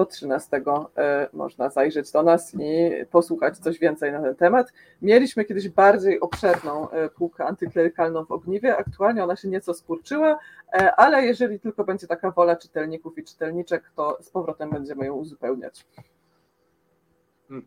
do 0.00 0.06
13 0.06 0.62
można 1.32 1.70
zajrzeć 1.70 2.12
do 2.12 2.22
nas 2.22 2.54
i 2.54 2.90
posłuchać 3.10 3.58
coś 3.58 3.78
więcej 3.78 4.12
na 4.12 4.22
ten 4.22 4.34
temat. 4.34 4.72
Mieliśmy 5.02 5.44
kiedyś 5.44 5.68
bardziej 5.68 6.20
obszerną 6.20 6.88
półkę 7.16 7.44
antyklerykalną 7.44 8.24
w 8.24 8.32
ogniwie, 8.32 8.76
aktualnie 8.76 9.24
ona 9.24 9.36
się 9.36 9.48
nieco 9.48 9.74
skurczyła, 9.74 10.38
ale 10.96 11.26
jeżeli 11.26 11.60
tylko 11.60 11.84
będzie 11.84 12.06
taka 12.06 12.30
wola 12.30 12.56
czytelników 12.56 13.18
i 13.18 13.24
czytelniczek, 13.24 13.90
to 13.96 14.18
z 14.20 14.30
powrotem 14.30 14.70
będziemy 14.70 15.06
ją 15.06 15.14
uzupełniać 15.14 15.84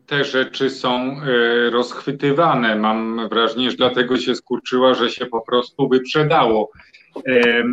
te 0.06 0.24
rzeczy 0.24 0.70
są 0.70 0.90
e, 0.90 1.70
rozchwytywane. 1.70 2.76
Mam 2.76 3.28
wrażenie, 3.28 3.70
że 3.70 3.76
dlatego 3.76 4.16
się 4.16 4.34
skurczyła, 4.34 4.94
że 4.94 5.10
się 5.10 5.26
po 5.26 5.40
prostu 5.40 5.88
wyprzedało. 5.88 6.70
E, 7.16 7.64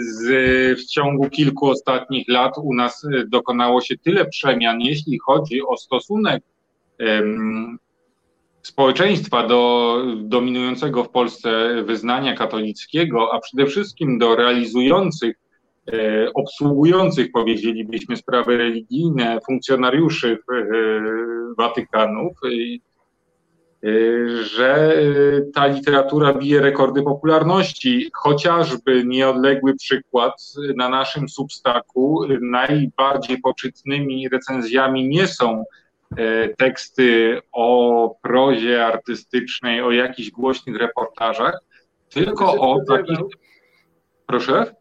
z, 0.00 0.80
w 0.80 0.86
ciągu 0.86 1.30
kilku 1.30 1.70
ostatnich 1.70 2.28
lat 2.28 2.52
u 2.62 2.74
nas 2.74 3.04
e, 3.04 3.24
dokonało 3.26 3.80
się 3.80 3.98
tyle 3.98 4.24
przemian, 4.26 4.80
jeśli 4.80 5.18
chodzi 5.18 5.62
o 5.62 5.76
stosunek 5.76 6.42
społeczeństwa 8.62 9.46
do 9.46 9.96
dominującego 10.16 11.04
w 11.04 11.10
Polsce 11.10 11.82
wyznania 11.86 12.36
katolickiego, 12.36 13.34
a 13.34 13.40
przede 13.40 13.66
wszystkim 13.66 14.18
do 14.18 14.36
realizujących 14.36 15.36
E, 15.88 16.32
obsługujących, 16.34 17.32
powiedzielibyśmy, 17.32 18.16
sprawy 18.16 18.56
religijne 18.56 19.38
funkcjonariuszy 19.46 20.38
e, 20.52 20.54
Watykanów, 21.58 22.32
że 24.42 24.96
ta 25.54 25.66
literatura 25.66 26.34
bije 26.34 26.60
rekordy 26.60 27.02
popularności. 27.02 28.10
Chociażby 28.14 29.04
nieodległy 29.04 29.74
przykład 29.74 30.32
na 30.76 30.88
naszym 30.88 31.28
substaku 31.28 32.24
najbardziej 32.40 33.40
poczytnymi 33.40 34.28
recenzjami 34.28 35.08
nie 35.08 35.26
są 35.26 35.64
teksty 36.58 37.40
o 37.52 38.16
prozie 38.22 38.86
artystycznej, 38.86 39.82
o 39.82 39.90
jakichś 39.90 40.30
głośnych 40.30 40.76
reportażach, 40.76 41.60
tylko 42.08 42.52
o 42.52 42.84
takich. 42.88 43.18
Proszę? 44.26 44.74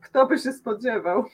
Kto 0.00 0.26
by 0.26 0.38
się 0.38 0.52
spodziewał? 0.52 1.24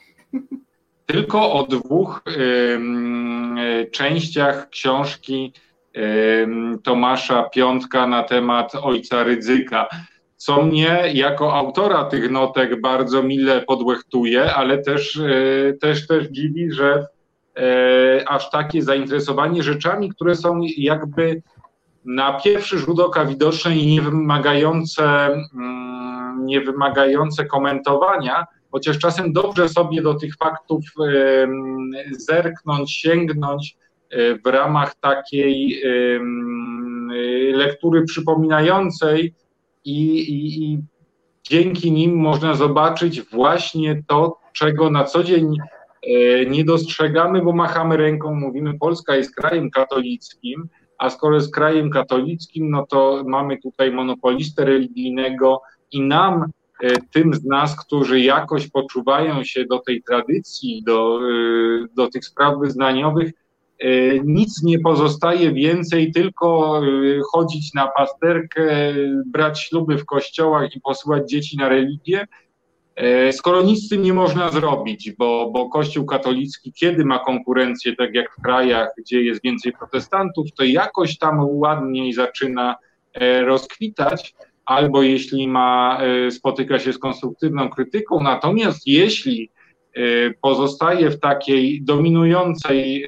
Tylko 1.07 1.53
o 1.53 1.67
dwóch 1.67 2.23
y, 2.29 3.91
częściach 3.91 4.69
książki 4.69 5.53
y, 5.57 5.72
Tomasza 6.85 7.43
Piątka 7.43 8.07
na 8.07 8.23
temat 8.23 8.73
ojca 8.83 9.23
Rydzyka. 9.23 9.89
Co 10.37 10.63
mnie 10.63 11.03
jako 11.15 11.55
autora 11.55 12.05
tych 12.05 12.31
notek 12.31 12.81
bardzo 12.81 13.23
mile 13.23 13.61
podłechtuje, 13.61 14.55
ale 14.55 14.79
też, 14.79 15.17
y, 15.17 15.79
też, 15.81 16.07
też 16.07 16.27
dziwi, 16.27 16.73
że 16.73 17.07
e, 17.57 18.29
aż 18.29 18.51
takie 18.51 18.83
zainteresowanie 18.83 19.63
rzeczami, 19.63 20.11
które 20.11 20.35
są 20.35 20.61
jakby 20.77 21.43
na 22.05 22.41
pierwszy 22.41 22.79
rzut 22.79 23.01
oka 23.01 23.25
widoczne 23.25 23.77
i 23.77 23.87
nie 23.87 24.03
wymagające, 24.03 25.05
mm, 25.55 26.47
nie 26.47 26.61
wymagające 26.61 27.45
komentowania, 27.45 28.47
chociaż 28.71 28.99
czasem 28.99 29.33
dobrze 29.33 29.69
sobie 29.69 30.03
do 30.03 30.15
tych 30.15 30.37
faktów 30.37 30.85
zerknąć, 32.13 32.93
sięgnąć 32.93 33.77
e, 33.77 33.82
w 34.45 34.47
ramach 34.47 34.95
takiej 34.95 35.83
lektury 37.53 38.05
przypominającej 38.05 39.35
i, 39.85 40.19
i, 40.19 40.65
i 40.65 40.79
dzięki 41.43 41.93
nim 41.93 42.17
można 42.17 42.55
zobaczyć 42.55 43.23
właśnie 43.23 44.03
to, 44.07 44.39
czego 44.53 44.91
na 44.91 45.05
co 45.05 45.25
dzień 45.25 45.57
e, 46.03 46.47
nie 46.47 46.65
dostrzegamy, 46.65 47.43
bo 47.43 47.53
machamy 47.53 47.97
ręką, 47.97 48.35
mówimy, 48.35 48.79
Polska 48.79 49.17
jest 49.17 49.35
krajem 49.35 49.71
katolickim, 49.71 50.69
a 50.99 51.11
skoro 51.11 51.35
jest 51.35 51.55
krajem 51.55 51.91
katolickim, 51.91 52.71
no 52.71 52.87
to 52.87 53.23
mamy 53.27 53.59
tutaj 53.59 53.93
monopolistę 53.93 54.65
religijnego 54.65 55.61
i 55.91 56.01
nam 56.01 56.45
tym 57.13 57.35
z 57.35 57.45
nas, 57.45 57.87
którzy 57.87 58.21
jakoś 58.21 58.71
poczuwają 58.71 59.45
się 59.45 59.65
do 59.65 59.79
tej 59.79 60.03
tradycji, 60.03 60.83
do, 60.87 61.21
do 61.97 62.09
tych 62.09 62.25
spraw 62.25 62.59
wyznaniowych, 62.59 63.33
nic 64.25 64.63
nie 64.63 64.79
pozostaje 64.79 65.53
więcej, 65.53 66.13
tylko 66.13 66.81
chodzić 67.33 67.75
na 67.75 67.89
pasterkę, 67.89 68.95
brać 69.27 69.61
śluby 69.61 69.99
w 69.99 70.05
kościołach 70.05 70.77
i 70.77 70.81
posyłać 70.81 71.31
dzieci 71.31 71.57
na 71.57 71.69
religię. 71.69 72.27
Skoro 73.33 73.63
nic 73.63 73.87
z 73.87 73.89
tym 73.89 74.03
nie 74.03 74.13
można 74.13 74.51
zrobić, 74.51 75.13
bo, 75.19 75.51
bo 75.51 75.69
Kościół 75.69 76.07
katolicki, 76.07 76.73
kiedy 76.73 77.05
ma 77.05 77.19
konkurencję, 77.19 77.97
tak 77.97 78.15
jak 78.15 78.33
w 78.33 78.43
krajach, 78.43 78.89
gdzie 78.99 79.23
jest 79.23 79.43
więcej 79.43 79.73
protestantów, 79.73 80.47
to 80.57 80.65
jakoś 80.65 81.19
tam 81.19 81.41
ładniej 81.41 82.13
zaczyna 82.13 82.77
rozkwitać 83.45 84.35
albo 84.65 85.03
jeśli 85.03 85.49
ma, 85.49 85.99
e, 86.01 86.31
spotyka 86.31 86.79
się 86.79 86.93
z 86.93 86.99
konstruktywną 86.99 87.69
krytyką. 87.69 88.23
Natomiast 88.23 88.87
jeśli 88.87 89.45
e, 89.45 89.62
pozostaje 90.41 91.11
w 91.11 91.21
takiej 91.21 91.83
dominującej 91.83 93.07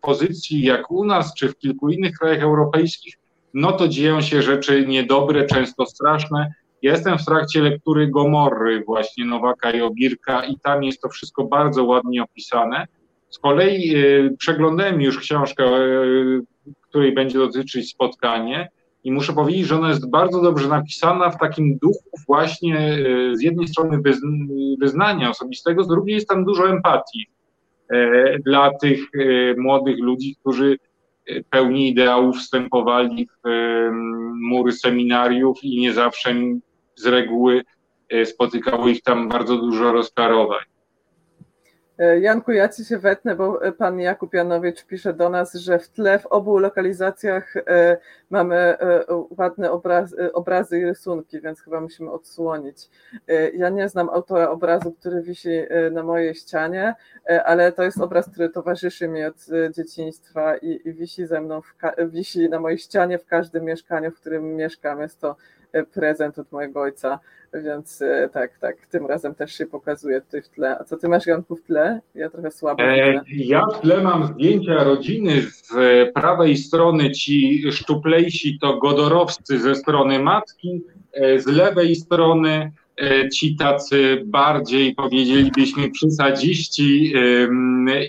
pozycji 0.00 0.62
jak 0.62 0.90
u 0.90 1.04
nas, 1.04 1.34
czy 1.34 1.48
w 1.48 1.58
kilku 1.58 1.88
innych 1.88 2.18
krajach 2.18 2.42
europejskich, 2.42 3.14
no 3.54 3.72
to 3.72 3.88
dzieją 3.88 4.20
się 4.20 4.42
rzeczy 4.42 4.86
niedobre, 4.86 5.46
często 5.46 5.86
straszne. 5.86 6.52
Ja 6.82 6.92
jestem 6.92 7.18
w 7.18 7.24
trakcie 7.24 7.62
lektury 7.62 8.08
Gomorry, 8.08 8.84
właśnie 8.86 9.24
Nowaka 9.24 9.70
i 9.70 9.80
Obirka, 9.80 10.44
i 10.44 10.58
tam 10.62 10.84
jest 10.84 11.00
to 11.00 11.08
wszystko 11.08 11.44
bardzo 11.44 11.84
ładnie 11.84 12.22
opisane. 12.22 12.86
Z 13.30 13.38
kolei 13.38 13.94
e, 13.96 14.30
przeglądałem 14.38 15.00
już 15.00 15.18
książkę, 15.18 15.64
której 16.80 17.14
będzie 17.14 17.38
dotyczyć 17.38 17.90
spotkanie, 17.90 18.68
i 19.04 19.12
muszę 19.12 19.32
powiedzieć, 19.32 19.66
że 19.66 19.76
ona 19.76 19.88
jest 19.88 20.10
bardzo 20.10 20.42
dobrze 20.42 20.68
napisana 20.68 21.30
w 21.30 21.38
takim 21.38 21.78
duchu 21.78 22.10
właśnie 22.26 22.78
e, 22.78 23.36
z 23.36 23.42
jednej 23.42 23.68
strony 23.68 24.02
wyznania 24.80 25.30
osobistego, 25.30 25.84
z 25.84 25.88
drugiej 25.88 26.14
jest 26.14 26.28
tam 26.28 26.44
dużo 26.44 26.70
empatii 26.70 27.26
e, 27.90 28.38
dla 28.38 28.70
tych 28.78 29.00
e, 29.00 29.60
młodych 29.60 29.98
ludzi, 29.98 30.36
którzy 30.40 30.78
pełni 31.50 31.90
ideałów 31.90 32.36
wstępowali 32.36 33.28
w 33.44 33.48
mury 34.40 34.72
seminariów 34.72 35.64
i 35.64 35.80
nie 35.80 35.92
zawsze 35.92 36.34
z 36.94 37.06
reguły 37.06 37.62
spotykało 38.24 38.88
ich 38.88 39.02
tam 39.02 39.28
bardzo 39.28 39.56
dużo 39.56 39.92
rozklarowań. 39.92 40.64
E, 41.98 42.20
Janku, 42.20 42.52
ja 42.52 42.68
ci 42.68 42.84
się 42.84 42.98
wetnę, 42.98 43.36
bo 43.36 43.64
e, 43.64 43.72
pan 43.72 44.00
Jakub 44.00 44.34
Janowicz 44.34 44.84
pisze 44.84 45.12
do 45.12 45.30
nas, 45.30 45.54
że 45.54 45.78
w 45.78 45.88
tle 45.88 46.18
w 46.18 46.26
obu 46.26 46.58
lokalizacjach 46.58 47.56
e, 47.56 47.96
mamy 48.30 48.76
ładne 49.38 49.70
obrazy, 49.70 50.32
obrazy 50.32 50.78
i 50.78 50.84
rysunki, 50.84 51.40
więc 51.40 51.60
chyba 51.60 51.80
musimy 51.80 52.10
odsłonić. 52.10 52.90
Ja 53.54 53.68
nie 53.68 53.88
znam 53.88 54.08
autora 54.08 54.50
obrazu, 54.50 54.92
który 54.92 55.22
wisi 55.22 55.50
na 55.90 56.02
mojej 56.02 56.34
ścianie, 56.34 56.94
ale 57.44 57.72
to 57.72 57.82
jest 57.82 58.00
obraz, 58.00 58.30
który 58.30 58.48
towarzyszy 58.48 59.08
mi 59.08 59.24
od 59.24 59.36
dzieciństwa 59.76 60.56
i, 60.56 60.80
i 60.84 60.92
wisi 60.92 61.26
ze 61.26 61.40
mną, 61.40 61.60
wisi 62.06 62.48
na 62.48 62.60
mojej 62.60 62.78
ścianie 62.78 63.18
w 63.18 63.26
każdym 63.26 63.64
mieszkaniu, 63.64 64.10
w 64.10 64.20
którym 64.20 64.56
mieszkam. 64.56 65.00
Jest 65.00 65.20
to 65.20 65.36
prezent 65.92 66.38
od 66.38 66.52
mojego 66.52 66.80
ojca, 66.80 67.18
więc 67.54 68.02
e, 68.02 68.28
tak, 68.32 68.58
tak, 68.58 68.76
tym 68.90 69.06
razem 69.06 69.34
też 69.34 69.54
się 69.54 69.66
pokazuje 69.66 70.20
tutaj 70.20 70.42
w 70.42 70.48
tle. 70.48 70.78
A 70.78 70.84
co 70.84 70.96
ty 70.96 71.08
masz, 71.08 71.26
Janku, 71.26 71.56
w 71.56 71.62
tle? 71.62 72.00
Ja 72.14 72.30
trochę 72.30 72.50
słabo 72.50 72.82
e, 72.82 73.20
Ja 73.28 73.66
w 73.66 73.80
tle 73.80 74.02
mam 74.02 74.26
zdjęcia 74.26 74.84
rodziny 74.84 75.42
z 75.42 75.72
prawej 76.14 76.56
strony, 76.56 77.10
ci 77.10 77.62
szczuplejsi 77.72 78.58
to 78.58 78.78
Godorowscy 78.78 79.58
ze 79.58 79.74
strony 79.74 80.18
matki, 80.18 80.82
e, 81.12 81.40
z 81.40 81.46
lewej 81.46 81.96
strony 81.96 82.72
ci 83.34 83.56
tacy 83.56 84.22
bardziej 84.26 84.94
powiedzielibyśmy 84.94 85.90
przysadziści 85.90 87.12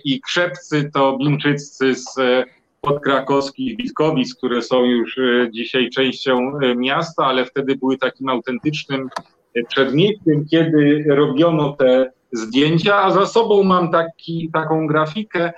i 0.04 0.22
krzepcy 0.22 0.90
to 0.94 1.18
Bimczyccy 1.18 1.96
z 1.96 2.16
podkrakowskich 2.82 3.78
Witkowic, 3.78 4.36
które 4.36 4.62
są 4.62 4.86
już 4.86 5.18
e, 5.18 5.52
dzisiaj 5.52 5.90
częścią 5.90 6.60
e, 6.60 6.76
miasta, 6.76 7.26
ale 7.26 7.46
wtedy 7.46 7.76
były 7.76 7.98
takim 7.98 8.30
autentycznym 8.30 9.10
e, 9.56 9.64
przedmieściem, 9.64 10.46
kiedy 10.52 11.06
robiono 11.08 11.74
te 11.74 12.12
zdjęcia, 12.32 12.96
a 12.96 13.12
za 13.12 13.26
sobą 13.26 13.64
mam 13.64 13.92
taki, 13.92 14.50
taką 14.54 14.88
grafikę 14.88 15.52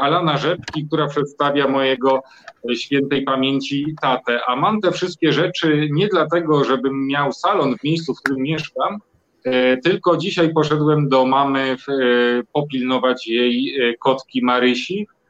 Alana 0.00 0.36
Rzepki, 0.36 0.86
która 0.86 1.06
przedstawia 1.06 1.68
mojego 1.68 2.22
świętej 2.74 3.22
pamięci 3.22 3.94
tatę. 4.02 4.40
A 4.46 4.56
mam 4.56 4.80
te 4.80 4.92
wszystkie 4.92 5.32
rzeczy 5.32 5.88
nie 5.92 6.08
dlatego, 6.08 6.64
żebym 6.64 7.06
miał 7.06 7.32
salon 7.32 7.76
w 7.78 7.84
miejscu, 7.84 8.14
w 8.14 8.18
którym 8.18 8.42
mieszkam, 8.42 8.98
tylko 9.84 10.16
dzisiaj 10.16 10.52
poszedłem 10.52 11.08
do 11.08 11.26
mamy 11.26 11.76
popilnować 12.52 13.26
jej 13.26 13.74
kotki 13.98 14.44
Marysi, 14.44 15.06
E, 15.06 15.21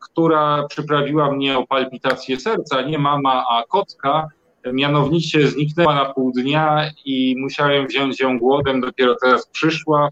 która 0.00 0.66
przyprawiła 0.68 1.32
mnie 1.32 1.58
o 1.58 1.66
palpitację 1.66 2.40
serca, 2.40 2.82
nie 2.82 2.98
mama, 2.98 3.44
a 3.50 3.62
kotka. 3.68 4.28
Mianowicie 4.72 5.48
zniknęła 5.48 5.94
na 5.94 6.04
pół 6.04 6.32
dnia 6.32 6.90
i 7.04 7.36
musiałem 7.38 7.86
wziąć 7.86 8.20
ją 8.20 8.38
głodem, 8.38 8.80
dopiero 8.80 9.16
teraz 9.22 9.46
przyszła. 9.46 10.08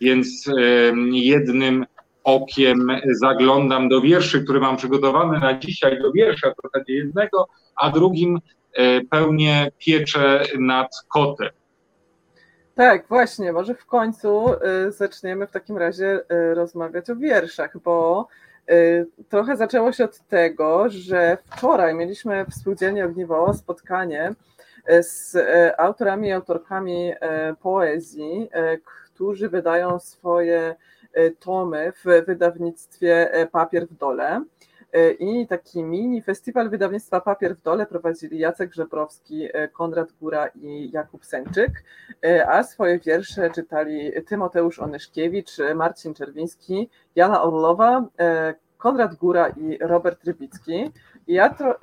więc 0.00 0.50
jednym 1.12 1.86
okiem 2.24 2.88
zaglądam 3.20 3.88
do 3.88 4.00
wierszy, 4.00 4.44
które 4.44 4.60
mam 4.60 4.76
przygotowane 4.76 5.38
na 5.38 5.58
dzisiaj, 5.58 5.98
do 6.02 6.12
wiersza 6.12 6.50
w 6.50 6.54
zasadzie 6.62 6.94
jednego, 6.94 7.48
a 7.76 7.90
drugim 7.90 8.38
e, 8.72 9.00
pełnię 9.00 9.70
pieczę 9.78 10.44
nad 10.58 10.88
kotem. 11.08 11.48
Tak, 12.74 13.06
właśnie, 13.08 13.52
może 13.52 13.74
w 13.74 13.86
końcu 13.86 14.48
e, 14.48 14.92
zaczniemy 14.92 15.46
w 15.46 15.50
takim 15.50 15.78
razie 15.78 16.20
e, 16.28 16.54
rozmawiać 16.54 17.10
o 17.10 17.16
wierszach, 17.16 17.78
bo 17.78 18.28
trochę 19.28 19.56
zaczęło 19.56 19.92
się 19.92 20.04
od 20.04 20.18
tego, 20.18 20.84
że 20.88 21.38
wczoraj 21.46 21.94
mieliśmy 21.94 22.44
w 22.44 22.54
Spółdzielni 22.54 23.02
Ogniwo 23.02 23.54
spotkanie 23.54 24.34
z 25.00 25.36
autorami 25.78 26.28
i 26.28 26.32
autorkami 26.32 27.12
poezji, 27.62 28.50
którzy 28.84 29.48
wydają 29.48 30.00
swoje 30.00 30.74
tomy 31.38 31.92
w 32.04 32.24
wydawnictwie 32.26 33.30
Papier 33.52 33.86
w 33.86 33.94
Dole. 33.94 34.44
E, 34.92 35.10
I 35.10 35.46
taki 35.46 35.82
mini 35.82 36.22
festiwal 36.22 36.70
wydawnictwa 36.70 37.20
Papier 37.20 37.56
w 37.56 37.62
Dole 37.62 37.86
prowadzili 37.86 38.38
Jacek 38.38 38.74
Żebrowski, 38.74 39.48
Konrad 39.72 40.12
Góra 40.12 40.46
i 40.46 40.90
Jakub 40.90 41.24
Sęczyk, 41.24 41.84
a 42.46 42.62
swoje 42.62 42.98
wiersze 42.98 43.50
czytali 43.50 44.12
Tymoteusz 44.26 44.78
Onyszkiewicz, 44.78 45.50
Marcin 45.74 46.14
Czerwiński, 46.14 46.90
Jana 47.16 47.42
Orlowa, 47.42 48.08
Konrad 48.78 49.14
Góra 49.14 49.48
i 49.48 49.78
Robert 49.80 50.24
Rybicki. 50.24 50.92
Ja 51.26 51.48
to, 51.48 51.74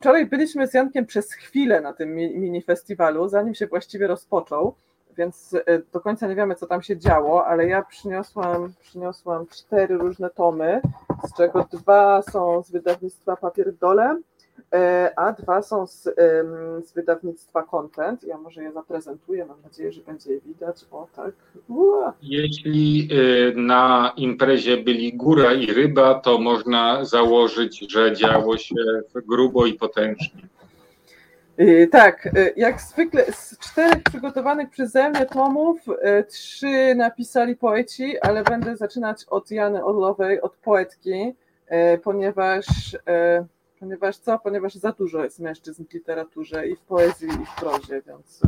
wczoraj 0.00 0.26
byliśmy 0.26 0.66
z 0.66 0.74
Jankiem 0.74 1.06
przez 1.06 1.32
chwilę 1.32 1.80
na 1.80 1.92
tym 1.92 2.14
mini 2.14 2.62
festiwalu, 2.62 3.28
zanim 3.28 3.54
się 3.54 3.66
właściwie 3.66 4.06
rozpoczął 4.06 4.74
więc 5.16 5.54
e, 5.66 5.78
do 5.92 6.00
końca 6.00 6.26
nie 6.26 6.34
wiemy, 6.34 6.54
co 6.54 6.66
tam 6.66 6.82
się 6.82 6.98
działo, 6.98 7.46
ale 7.46 7.66
ja 7.66 7.82
przyniosłam, 7.82 8.72
przyniosłam 8.80 9.46
cztery 9.46 9.98
różne 9.98 10.30
tomy, 10.30 10.80
z 11.24 11.36
czego 11.36 11.66
dwa 11.72 12.22
są 12.22 12.62
z 12.62 12.70
wydawnictwa 12.70 13.36
Papier 13.36 13.72
w 13.72 13.78
Dole, 13.78 14.20
e, 14.74 15.12
a 15.16 15.32
dwa 15.32 15.62
są 15.62 15.86
z, 15.86 16.02
z 16.84 16.92
wydawnictwa 16.92 17.62
Content. 17.62 18.24
Ja 18.24 18.38
może 18.38 18.62
je 18.62 18.72
zaprezentuję, 18.72 19.46
mam 19.46 19.62
nadzieję, 19.62 19.92
że 19.92 20.00
będzie 20.00 20.32
je 20.32 20.40
widać. 20.40 20.76
O 20.90 21.06
tak. 21.16 21.32
Ua. 21.68 22.12
Jeśli 22.22 23.08
e, 23.10 23.60
na 23.60 24.12
imprezie 24.16 24.76
byli 24.76 25.16
góra 25.16 25.52
i 25.52 25.66
ryba, 25.66 26.14
to 26.14 26.38
można 26.38 27.04
założyć, 27.04 27.92
że 27.92 28.12
działo 28.12 28.56
się 28.56 28.74
grubo 29.14 29.66
i 29.66 29.74
potężnie. 29.74 30.53
Y, 31.60 31.88
tak, 31.92 32.26
y, 32.26 32.52
jak 32.56 32.80
zwykle 32.80 33.32
z 33.32 33.58
czterech 33.58 34.02
przygotowanych 34.02 34.70
przeze 34.70 35.10
mnie 35.10 35.26
tomów, 35.26 35.88
y, 35.88 36.24
trzy 36.24 36.94
napisali 36.94 37.56
poeci, 37.56 38.20
ale 38.20 38.42
będę 38.42 38.76
zaczynać 38.76 39.24
od 39.24 39.50
Jany 39.50 39.84
Orlowej, 39.84 40.40
od 40.40 40.56
poetki, 40.56 41.34
ponieważ, 42.02 42.66
ponieważ 43.80 44.16
co? 44.16 44.38
Ponieważ 44.38 44.74
za 44.74 44.92
dużo 44.92 45.24
jest 45.24 45.40
mężczyzn 45.40 45.84
w 45.90 45.94
literaturze 45.94 46.66
i 46.66 46.76
w 46.76 46.80
poezji 46.80 47.28
i 47.28 47.46
w 47.46 47.60
prozie, 47.60 48.02
więc 48.06 48.40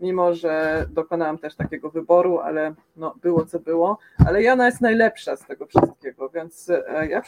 mimo, 0.00 0.34
że 0.34 0.84
dokonałam 0.90 1.38
też 1.38 1.54
takiego 1.54 1.90
wyboru, 1.90 2.38
ale 2.38 2.74
no, 2.96 3.14
było 3.22 3.44
co 3.44 3.58
było, 3.58 3.98
ale 4.26 4.42
Jana 4.42 4.66
jest 4.66 4.80
najlepsza 4.80 5.36
z 5.36 5.46
tego 5.46 5.66
wszystkiego, 5.66 6.28
więc 6.28 6.70
ja 7.08 7.22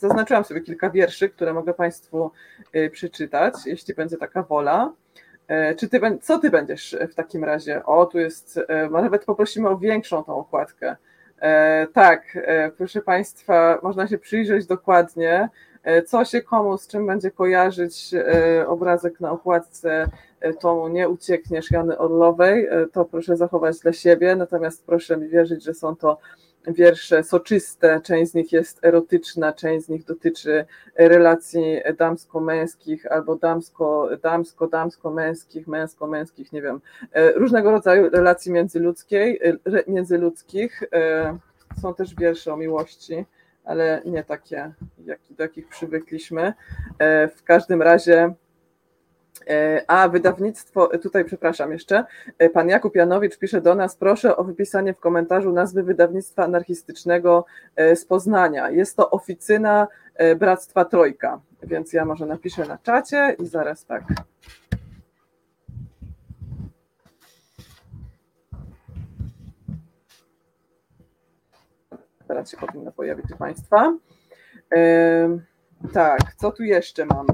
zaznaczyłam 0.00 0.44
sobie 0.44 0.60
kilka 0.60 0.90
wierszy, 0.90 1.28
które 1.28 1.52
mogę 1.52 1.74
Państwu 1.74 2.30
y, 2.76 2.90
przeczytać, 2.90 3.54
jeśli 3.66 3.94
będzie 3.94 4.16
taka 4.16 4.42
wola. 4.42 4.92
E, 5.50 5.74
czy 5.74 5.88
ty, 5.88 6.00
co 6.22 6.38
ty 6.38 6.50
będziesz 6.50 6.96
w 7.10 7.14
takim 7.14 7.44
razie? 7.44 7.84
O, 7.84 8.06
tu 8.06 8.18
jest, 8.18 8.60
e, 8.68 8.88
nawet 8.90 9.24
poprosimy 9.24 9.68
o 9.68 9.78
większą 9.78 10.24
tą 10.24 10.36
okładkę. 10.36 10.96
E, 11.40 11.86
tak, 11.92 12.38
proszę 12.76 13.02
Państwa, 13.02 13.78
można 13.82 14.08
się 14.08 14.18
przyjrzeć 14.18 14.66
dokładnie, 14.66 15.48
co 16.06 16.24
się 16.24 16.42
komu 16.42 16.78
z 16.78 16.86
czym 16.86 17.06
będzie 17.06 17.30
kojarzyć 17.30 18.10
obrazek 18.66 19.20
na 19.20 19.30
okładce 19.30 20.06
tomu 20.60 20.88
Nie 20.88 21.08
uciekniesz 21.08 21.70
Jany 21.70 21.98
Orlowej, 21.98 22.68
to 22.92 23.04
proszę 23.04 23.36
zachować 23.36 23.78
dla 23.78 23.92
siebie, 23.92 24.36
natomiast 24.36 24.86
proszę 24.86 25.16
mi 25.16 25.28
wierzyć, 25.28 25.64
że 25.64 25.74
są 25.74 25.96
to 25.96 26.18
wiersze 26.66 27.24
soczyste, 27.24 28.00
część 28.00 28.30
z 28.30 28.34
nich 28.34 28.52
jest 28.52 28.84
erotyczna, 28.84 29.52
część 29.52 29.86
z 29.86 29.88
nich 29.88 30.04
dotyczy 30.04 30.64
relacji 30.96 31.80
damsko-męskich 31.98 33.06
albo 33.12 33.36
damsko, 33.36 34.08
damsko-damsko-męskich, 34.22 35.66
męsko-męskich, 35.66 36.52
nie 36.52 36.62
wiem, 36.62 36.80
e, 37.12 37.32
różnego 37.32 37.70
rodzaju 37.70 38.10
relacji 38.10 38.52
międzyludzkiej, 38.52 39.40
e, 39.42 39.56
międzyludzkich. 39.86 40.82
E, 40.92 41.38
są 41.82 41.94
też 41.94 42.14
wiersze 42.14 42.52
o 42.52 42.56
miłości, 42.56 43.26
ale 43.64 44.02
nie 44.04 44.24
takie, 44.24 44.72
jak, 45.04 45.20
do 45.30 45.42
jakich 45.42 45.68
przywykliśmy. 45.68 46.52
W 47.36 47.42
każdym 47.44 47.82
razie 47.82 48.34
a 49.86 50.08
wydawnictwo, 50.08 50.88
tutaj 51.02 51.24
przepraszam 51.24 51.72
jeszcze, 51.72 52.04
e, 52.38 52.50
pan 52.50 52.68
Jakub 52.68 52.96
Janowicz 52.96 53.38
pisze 53.38 53.60
do 53.60 53.74
nas, 53.74 53.96
proszę 53.96 54.36
o 54.36 54.44
wypisanie 54.44 54.94
w 54.94 55.00
komentarzu 55.00 55.52
nazwy 55.52 55.82
wydawnictwa 55.82 56.44
anarchistycznego 56.44 57.44
e, 57.76 57.96
z 57.96 58.04
Poznania. 58.04 58.70
Jest 58.70 58.96
to 58.96 59.10
oficyna 59.10 59.88
Bractwa 60.36 60.84
Trojka, 60.84 61.40
więc 61.62 61.92
ja 61.92 62.04
może 62.04 62.26
napiszę 62.26 62.66
na 62.66 62.78
czacie 62.78 63.36
i 63.38 63.46
zaraz 63.46 63.84
tak. 63.84 64.02
Teraz 72.28 72.50
się 72.50 72.56
powinno 72.56 72.92
pojawić 72.92 73.32
u 73.32 73.36
Państwa. 73.36 73.96
Tak, 75.92 76.34
co 76.34 76.52
tu 76.52 76.62
jeszcze 76.62 77.06
mam? 77.06 77.26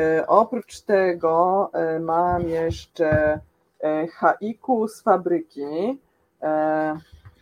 E, 0.00 0.26
oprócz 0.26 0.80
tego 0.80 1.70
e, 1.72 1.98
mam 1.98 2.48
jeszcze 2.48 3.40
e, 3.80 4.06
haiku 4.06 4.88
z 4.88 5.02
fabryki 5.02 5.98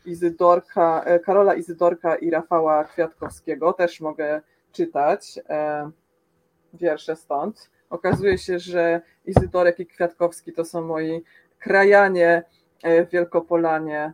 Izydorka, 0.06 1.04
Karola 1.24 1.54
Izydorka 1.54 2.16
i 2.16 2.30
Rafała 2.30 2.84
Kwiatkowskiego. 2.84 3.72
Też 3.72 4.00
mogę 4.00 4.40
czytać 4.72 5.40
wiersze 6.74 7.16
stąd. 7.16 7.70
Okazuje 7.90 8.38
się, 8.38 8.58
że 8.58 9.00
Izydorek 9.24 9.80
i 9.80 9.86
Kwiatkowski 9.86 10.52
to 10.52 10.64
są 10.64 10.82
moi 10.82 11.24
krajanie 11.58 12.42
w 12.84 13.10
Wielkopolanie 13.12 14.12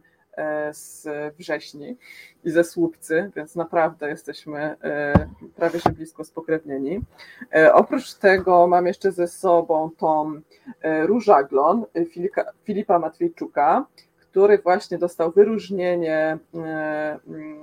z 0.73 1.07
wrześni 1.37 1.97
i 2.45 2.51
ze 2.51 2.65
Słupcy, 2.65 3.31
więc 3.37 3.57
naprawdę 3.57 4.09
jesteśmy 4.09 4.59
e, 4.61 5.29
prawie 5.57 5.79
że 5.79 5.91
blisko 5.91 6.25
spokrewnieni. 6.25 7.01
E, 7.55 7.75
oprócz 7.75 8.15
tego 8.15 8.67
mam 8.67 8.87
jeszcze 8.87 9.13
ze 9.13 9.29
sobą 9.29 9.91
tom 9.99 10.43
Różaglon 11.07 11.85
Filipa, 12.65 12.99
Matwiejczuka, 12.99 13.87
który 14.21 14.59
właśnie 14.59 14.99
dostał 14.99 15.31
wyróżnienie 15.33 16.39
mm, 16.55 17.59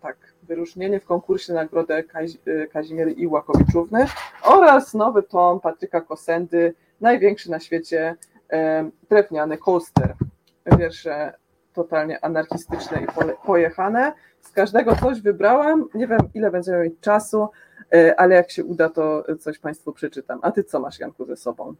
tak, 0.00 0.16
wyróżnienie 0.42 1.00
w 1.00 1.04
konkursie 1.04 1.52
nagrodę 1.52 2.04
Kazimiery 2.72 3.12
Iłakowiczówny 3.12 4.06
oraz 4.42 4.94
nowy 4.94 5.22
tom 5.22 5.60
Patryka 5.60 6.00
Kosendy, 6.00 6.74
największy 7.00 7.50
na 7.50 7.60
świecie 7.60 8.16
drewniany 9.10 9.58
coaster 9.58 10.14
wiersze 10.76 11.32
totalnie 11.72 12.24
anarchistyczne 12.24 13.02
i 13.02 13.06
pojechane. 13.46 14.12
Z 14.40 14.50
każdego 14.50 14.96
coś 14.96 15.20
wybrałam. 15.20 15.84
Nie 15.94 16.06
wiem, 16.06 16.20
ile 16.34 16.50
będziemy 16.50 16.84
mieć 16.84 16.94
czasu, 17.00 17.48
e, 17.94 18.20
ale 18.20 18.34
jak 18.34 18.50
się 18.50 18.64
uda, 18.64 18.88
to 18.88 19.24
coś 19.40 19.58
Państwu 19.58 19.92
przeczytam. 19.92 20.38
A 20.42 20.50
Ty 20.50 20.64
co 20.64 20.80
masz, 20.80 20.98
Janku, 20.98 21.24
ze 21.24 21.36
sobą? 21.36 21.74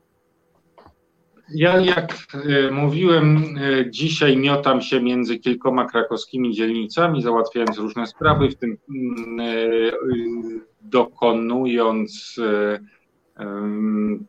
Ja, 1.54 1.80
jak 1.80 2.12
e, 2.34 2.70
mówiłem, 2.70 3.36
e, 3.36 3.90
dzisiaj 3.90 4.36
miotam 4.36 4.80
się 4.80 5.00
między 5.00 5.38
kilkoma 5.38 5.88
krakowskimi 5.88 6.54
dzielnicami, 6.54 7.22
załatwiając 7.22 7.78
różne 7.78 8.06
sprawy, 8.06 8.48
w 8.48 8.56
tym 8.56 8.76
mm, 8.90 10.60
dokonując 10.80 12.36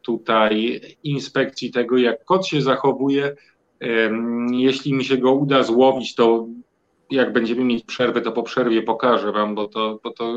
tutaj 0.01 0.81
inspekcji 1.03 1.71
tego, 1.71 1.97
jak 1.97 2.25
kot 2.25 2.47
się 2.47 2.61
zachowuje 2.61 3.35
jeśli 4.51 4.93
mi 4.93 5.05
się 5.05 5.17
go 5.17 5.31
uda 5.31 5.63
złowić, 5.63 6.15
to 6.15 6.47
jak 7.11 7.33
będziemy 7.33 7.63
mieć 7.63 7.83
przerwę, 7.83 8.21
to 8.21 8.31
po 8.31 8.43
przerwie 8.43 8.81
pokażę 8.81 9.31
Wam, 9.31 9.55
bo 9.55 9.67
to, 9.67 9.99
bo 10.03 10.11
to 10.11 10.35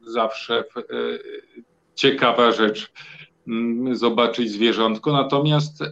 zawsze 0.00 0.58
e, 0.58 0.82
ciekawa 1.94 2.52
rzecz 2.52 2.92
mm, 3.48 3.96
zobaczyć 3.96 4.50
zwierzątko. 4.50 5.12
Natomiast 5.12 5.82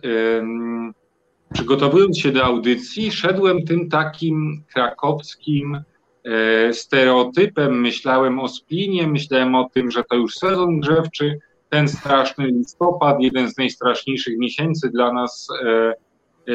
przygotowując 1.53 2.19
się 2.19 2.33
do 2.33 2.45
audycji, 2.45 3.13
szedłem 3.13 3.65
tym 3.65 3.89
takim 3.89 4.65
krakowskim 4.75 5.81
e, 6.25 6.73
stereotypem. 6.73 7.81
Myślałem 7.81 8.41
o 8.41 8.49
splinie, 8.49 9.07
myślałem 9.07 9.55
o 9.55 9.71
tym, 9.75 9.91
że 9.91 10.05
to 10.05 10.17
już 10.17 10.35
sezon 10.35 10.81
grzewczy, 10.81 11.39
ten 11.69 11.89
straszny 11.89 12.47
listopad, 12.47 13.17
jeden 13.21 13.51
z 13.51 13.57
najstraszniejszych 13.57 14.39
miesięcy 14.39 14.91
dla 14.91 15.13
nas 15.13 15.49
e, 15.65 15.95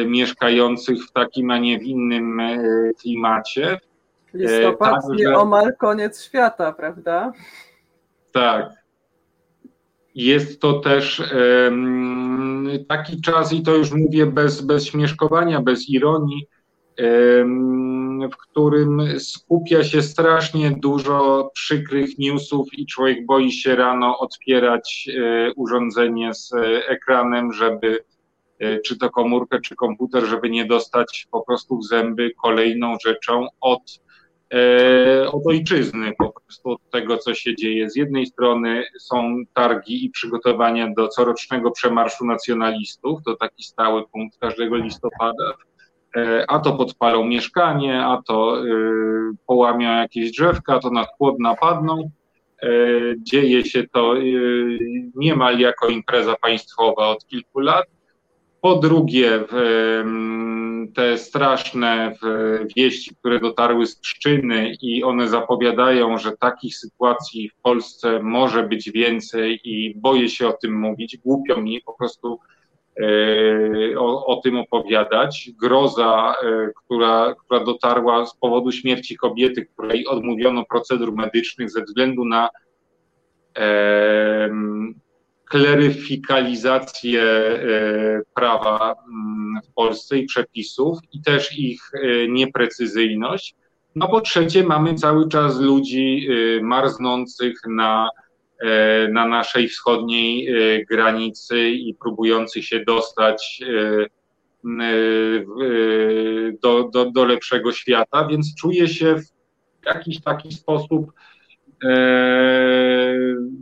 mieszkających 0.06 0.98
w 1.06 1.12
takim, 1.12 1.52
a 1.52 1.58
nie 1.58 1.80
w 1.80 1.84
innym 1.84 2.42
klimacie. 3.02 3.80
Listopad 4.34 5.02
tak, 5.08 5.18
nie 5.18 5.38
omal 5.38 5.76
koniec 5.80 6.24
świata, 6.26 6.72
prawda? 6.72 7.32
Tak. 8.32 8.70
Jest 10.16 10.62
to 10.62 10.74
też 10.74 11.24
taki 12.88 13.22
czas, 13.22 13.54
i 13.54 13.62
to 13.62 13.76
już 13.76 13.92
mówię 13.92 14.26
bez, 14.26 14.62
bez 14.62 14.86
śmieszkowania, 14.86 15.62
bez 15.62 15.90
ironii, 15.90 16.48
w 18.32 18.38
którym 18.38 19.20
skupia 19.20 19.84
się 19.84 20.02
strasznie 20.02 20.72
dużo 20.72 21.50
przykrych 21.54 22.18
newsów 22.20 22.68
i 22.74 22.86
człowiek 22.86 23.26
boi 23.26 23.52
się 23.52 23.76
rano 23.76 24.20
otwierać 24.20 25.10
e, 25.10 25.54
urządzenie 25.54 26.34
z 26.34 26.52
ekranem, 26.88 27.54
żeby 27.54 27.88
e, 27.88 28.02
czy 28.86 28.97
to 28.97 29.10
komórkę, 29.10 29.62
czy 29.62 29.76
komputer, 29.76 30.24
żeby 30.24 30.50
nie 30.50 30.65
dostać 30.65 31.28
po 31.32 31.41
prostu 31.41 31.78
w 31.78 31.86
zęby 31.86 32.32
kolejną 32.41 32.97
rzeczą 33.06 33.47
od 33.62 34.02
E, 34.54 35.32
od 35.32 35.47
ojczyzny, 35.47 36.13
po 36.17 36.30
prostu 36.30 36.69
od 36.69 36.89
tego, 36.89 37.17
co 37.17 37.34
się 37.34 37.56
dzieje. 37.56 37.89
Z 37.89 37.95
jednej 37.95 38.26
strony 38.26 38.84
są 39.00 39.43
targi 39.54 40.06
i 40.06 40.10
przygotowania 40.10 40.93
do 40.97 41.08
corocznego 41.08 41.71
przemarszu 41.71 42.26
nacjonalistów, 42.26 43.19
to 43.26 43.36
taki 43.36 43.63
stały 43.63 44.04
punkt 44.08 44.38
każdego 44.38 44.76
listopada, 44.76 45.54
e, 46.17 46.45
a 46.47 46.60
to 46.60 46.74
podpalą 46.74 47.26
mieszkanie, 47.26 48.06
a 48.06 48.21
to 48.28 48.62
e, 48.62 48.65
połamią 49.47 49.89
jakieś 49.89 50.32
drzewka, 50.32 50.76
a 50.76 50.80
to 50.80 50.89
na 50.89 51.06
chłod 51.17 51.39
napadną. 51.39 52.12
Dzieje 53.17 53.65
się 53.65 53.88
to 53.88 54.13
niemal 55.15 55.60
jako 55.60 55.88
impreza 55.88 56.36
państwowa 56.41 57.08
od 57.08 57.28
kilku 57.28 57.60
lat. 57.60 57.86
Po 58.62 58.76
drugie, 58.76 59.45
te 60.95 61.17
straszne 61.17 62.15
wieści, 62.76 63.15
które 63.15 63.39
dotarły 63.39 63.86
z 63.86 63.95
Pszczyny 63.95 64.76
i 64.82 65.04
one 65.04 65.28
zapowiadają, 65.28 66.17
że 66.17 66.38
takich 66.38 66.78
sytuacji 66.78 67.50
w 67.50 67.62
Polsce 67.62 68.19
może 68.24 68.63
być 68.63 68.91
więcej 68.91 69.60
i 69.63 69.95
boję 69.95 70.30
się 70.30 70.47
o 70.47 70.54
tym 70.54 70.80
mówić. 70.80 71.17
Głupio 71.17 71.62
mi 71.62 71.82
po 71.82 71.93
prostu 71.93 72.39
e, 73.02 74.00
o, 74.00 74.26
o 74.26 74.41
tym 74.41 74.58
opowiadać. 74.58 75.52
Groza, 75.62 76.34
e, 76.43 76.69
która, 76.76 77.36
która 77.36 77.63
dotarła 77.63 78.26
z 78.26 78.36
powodu 78.36 78.71
śmierci 78.71 79.17
kobiety, 79.17 79.65
której 79.65 80.08
odmówiono 80.08 80.65
procedur 80.65 81.13
medycznych 81.15 81.71
ze 81.71 81.82
względu 81.82 82.26
na 82.26 82.50
kleryfikalizację 85.52 87.22
e, 87.24 88.22
prawa 88.34 88.96
mm, 89.08 89.62
w 89.64 89.74
Polsce 89.74 90.18
i 90.18 90.26
przepisów 90.26 91.00
i 91.14 91.22
też 91.22 91.60
ich 91.60 91.82
e, 91.94 92.28
nieprecyzyjność. 92.28 93.56
No 93.96 94.08
po 94.08 94.22
trzecie 94.22 94.64
mamy 94.64 94.96
cały 94.96 95.30
czas 95.30 95.60
ludzi 95.60 96.28
e, 96.30 96.64
marznących 96.64 97.60
na, 97.68 98.10
na 99.12 99.28
naszej 99.28 99.68
wschodniej 99.68 100.48
granicy 100.90 101.70
i 101.70 101.94
próbujących 101.94 102.66
się 102.66 102.84
dostać 102.86 103.64
do, 106.64 106.90
do, 106.94 107.12
do 107.12 107.26
lepszego 107.26 107.72
świata, 107.72 108.28
więc 108.28 108.56
czuję 108.56 108.88
się 108.88 109.16
w 109.16 109.86
jakiś 109.86 110.22
taki 110.22 110.54
sposób 110.54 111.12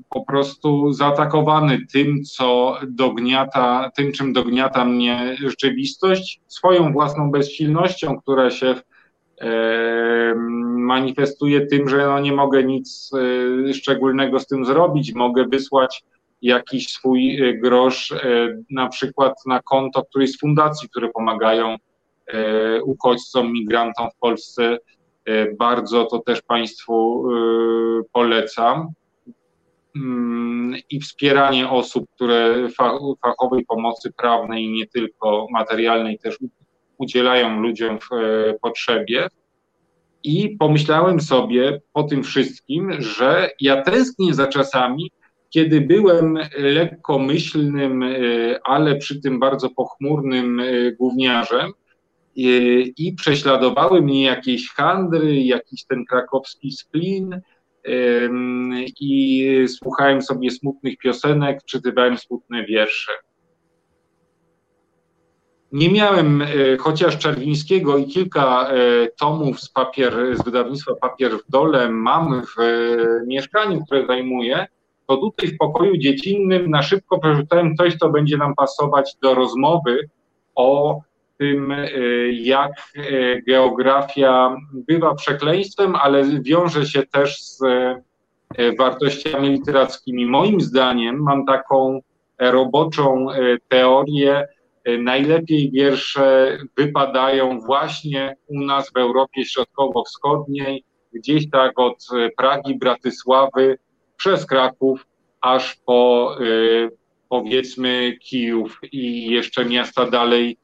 po 0.10 0.26
prostu 0.26 0.94
zaatakowany 0.94 1.86
tym, 1.94 2.24
co 2.24 2.78
dogniata, 2.88 3.92
tym, 3.96 4.12
czym 4.12 4.34
dogniata 4.34 4.86
mnie 4.86 5.38
rzeczywistość, 5.40 6.42
swoją 6.48 6.94
własną 6.94 7.32
bezsilnością, 7.32 8.22
która 8.22 8.52
się 8.52 8.76
e, 9.42 10.34
manifestuje 10.78 11.66
tym, 11.66 11.90
że 11.90 11.98
no 11.98 12.20
nie 12.20 12.34
mogę 12.34 12.64
nic 12.64 13.12
e, 13.70 13.74
szczególnego 13.74 14.40
z 14.40 14.48
tym 14.48 14.66
zrobić. 14.66 15.14
Mogę 15.14 15.46
wysłać 15.46 16.04
jakiś 16.42 16.88
swój 16.88 17.40
grosz 17.62 18.14
na 18.72 18.90
przykład 18.90 19.34
na 19.46 19.62
konto 19.62 20.04
którejś 20.04 20.32
z 20.32 20.40
fundacji, 20.40 20.90
które 20.90 21.10
pomagają 21.10 21.76
uchodźcom, 22.84 23.52
migrantom 23.52 24.10
w 24.12 24.20
Polsce 24.20 24.78
E, 24.99 24.99
bardzo 25.60 26.06
to 26.06 26.20
też 26.20 26.42
Państwu 26.42 27.26
e, 27.30 28.04
polecam. 28.14 28.88
Mm, 29.96 30.76
I 30.90 31.00
wspieranie 31.00 31.70
osób, 31.70 32.06
które 32.16 32.68
fachowej 33.22 33.66
pomocy 33.66 34.14
prawnej 34.18 34.70
nie 34.70 34.88
tylko 34.88 35.48
materialnej 35.52 36.20
też 36.20 36.38
udzielają 36.98 37.60
ludziom 37.60 38.00
w 38.00 38.14
e, 38.14 38.54
potrzebie. 38.62 39.28
I 40.24 40.58
pomyślałem 40.60 41.20
sobie 41.20 41.82
po 41.94 42.04
tym 42.04 42.24
wszystkim, 42.24 43.02
że 43.02 43.50
ja 43.60 43.82
tęsknię 43.82 44.34
za 44.34 44.48
czasami, 44.48 45.12
kiedy 45.50 45.82
byłem 45.82 46.40
lekkomyślnym, 46.58 48.04
ale 48.64 48.96
przy 48.96 49.22
tym 49.22 49.40
bardzo 49.40 49.70
pochmurnym 49.70 50.62
gówniarzem, 51.00 51.72
i 52.36 53.14
prześladowały 53.18 54.02
mnie 54.02 54.24
jakieś 54.24 54.70
handry, 54.70 55.36
jakiś 55.36 55.86
ten 55.86 56.06
krakowski 56.06 56.72
splin 56.72 57.42
i 59.00 59.66
słuchałem 59.68 60.22
sobie 60.22 60.52
smutnych 60.52 60.98
piosenek, 60.98 61.64
czytywałem 61.66 62.18
smutne 62.18 62.66
wiersze. 62.66 63.12
Nie 65.72 65.92
miałem 65.92 66.42
e, 66.42 66.48
chociaż 66.80 67.18
Czerwińskiego 67.18 67.98
i 67.98 68.06
kilka 68.06 68.70
e, 68.70 68.76
tomów 69.20 69.60
z, 69.60 69.70
papier, 69.70 70.38
z 70.38 70.44
wydawnictwa 70.44 70.96
Papier 71.02 71.32
w 71.32 71.52
Dole 71.52 71.90
mam 71.90 72.42
w 72.46 72.60
e, 72.60 72.68
mieszkaniu, 73.28 73.86
które 73.86 74.08
zajmuję, 74.08 74.68
to 75.08 75.18
tutaj 75.18 75.48
w 75.48 75.58
pokoju 75.58 75.98
dziecinnym 75.98 76.70
na 76.70 76.84
szybko 76.84 77.20
przeczytałem 77.20 77.76
coś, 77.76 77.98
co 77.98 78.10
będzie 78.10 78.38
nam 78.38 78.56
pasować 78.56 79.16
do 79.22 79.36
rozmowy 79.36 80.10
o 80.56 81.00
tym, 81.40 81.72
e, 81.72 81.88
jak 82.32 82.72
e, 82.96 83.42
geografia 83.42 84.56
bywa 84.74 85.16
przekleństwem, 85.16 85.96
ale 85.96 86.24
wiąże 86.42 86.86
się 86.86 87.04
też 87.06 87.42
z 87.42 87.62
e, 87.64 88.76
wartościami 88.76 89.50
literackimi. 89.50 90.26
Moim 90.26 90.62
zdaniem 90.62 91.24
mam 91.24 91.46
taką 91.46 92.00
roboczą 92.40 93.28
teorię, 93.68 94.48
najlepiej 95.00 95.72
wiersze 95.72 96.58
wypadają 96.78 97.60
właśnie 97.60 98.36
u 98.48 98.62
nas 98.62 98.92
w 98.92 98.98
Europie 98.98 99.46
Środkowo-Wschodniej, 99.46 100.84
gdzieś 101.14 101.50
tak 101.50 101.80
od 101.80 102.08
Pragi, 102.38 102.76
Bratysławy, 102.76 103.78
przez 104.18 104.46
Kraków, 104.46 105.06
aż 105.42 105.76
po 105.76 106.36
powiedzmy 107.30 108.18
Kijów 108.22 108.80
i 108.92 109.32
jeszcze 109.32 109.66
miasta 109.66 110.06
dalej 110.06 110.58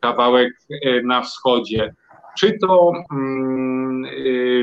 kawałek 0.00 0.52
e, 0.70 1.02
na 1.02 1.22
wschodzie. 1.22 1.94
Czy 2.38 2.58
to 2.58 2.92
mm, 3.12 4.04
e, 4.04 4.08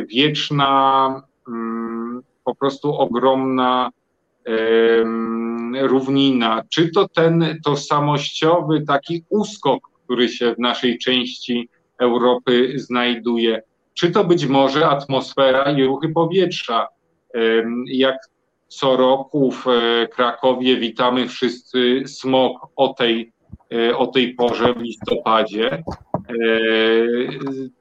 wieczna, 0.05 1.21
mm, 1.47 2.21
po 2.45 2.55
prostu 2.55 2.95
ogromna 2.97 3.89
równina, 5.81 6.63
czy 6.69 6.89
to 6.89 7.07
ten 7.07 7.59
tożsamościowy 7.65 8.81
taki 8.81 9.23
uskok, 9.29 9.89
który 10.03 10.29
się 10.29 10.55
w 10.55 10.59
naszej 10.59 10.97
części 10.97 11.69
Europy 11.99 12.73
znajduje, 12.75 13.61
czy 13.93 14.11
to 14.11 14.23
być 14.23 14.45
może 14.45 14.87
atmosfera 14.87 15.71
i 15.71 15.83
ruchy 15.83 16.09
powietrza. 16.09 16.87
Jak 17.85 18.17
co 18.67 18.97
roku 18.97 19.51
w 19.51 19.67
e, 19.67 20.07
Krakowie 20.07 20.77
witamy 20.77 21.27
wszyscy 21.27 22.03
smog 22.07 22.67
o 22.75 22.87
tej 22.87 23.31
E, 23.38 23.38
o 23.97 24.07
tej 24.07 24.33
porze 24.33 24.73
w 24.73 24.81
listopadzie. 24.81 25.83
E, 26.29 26.33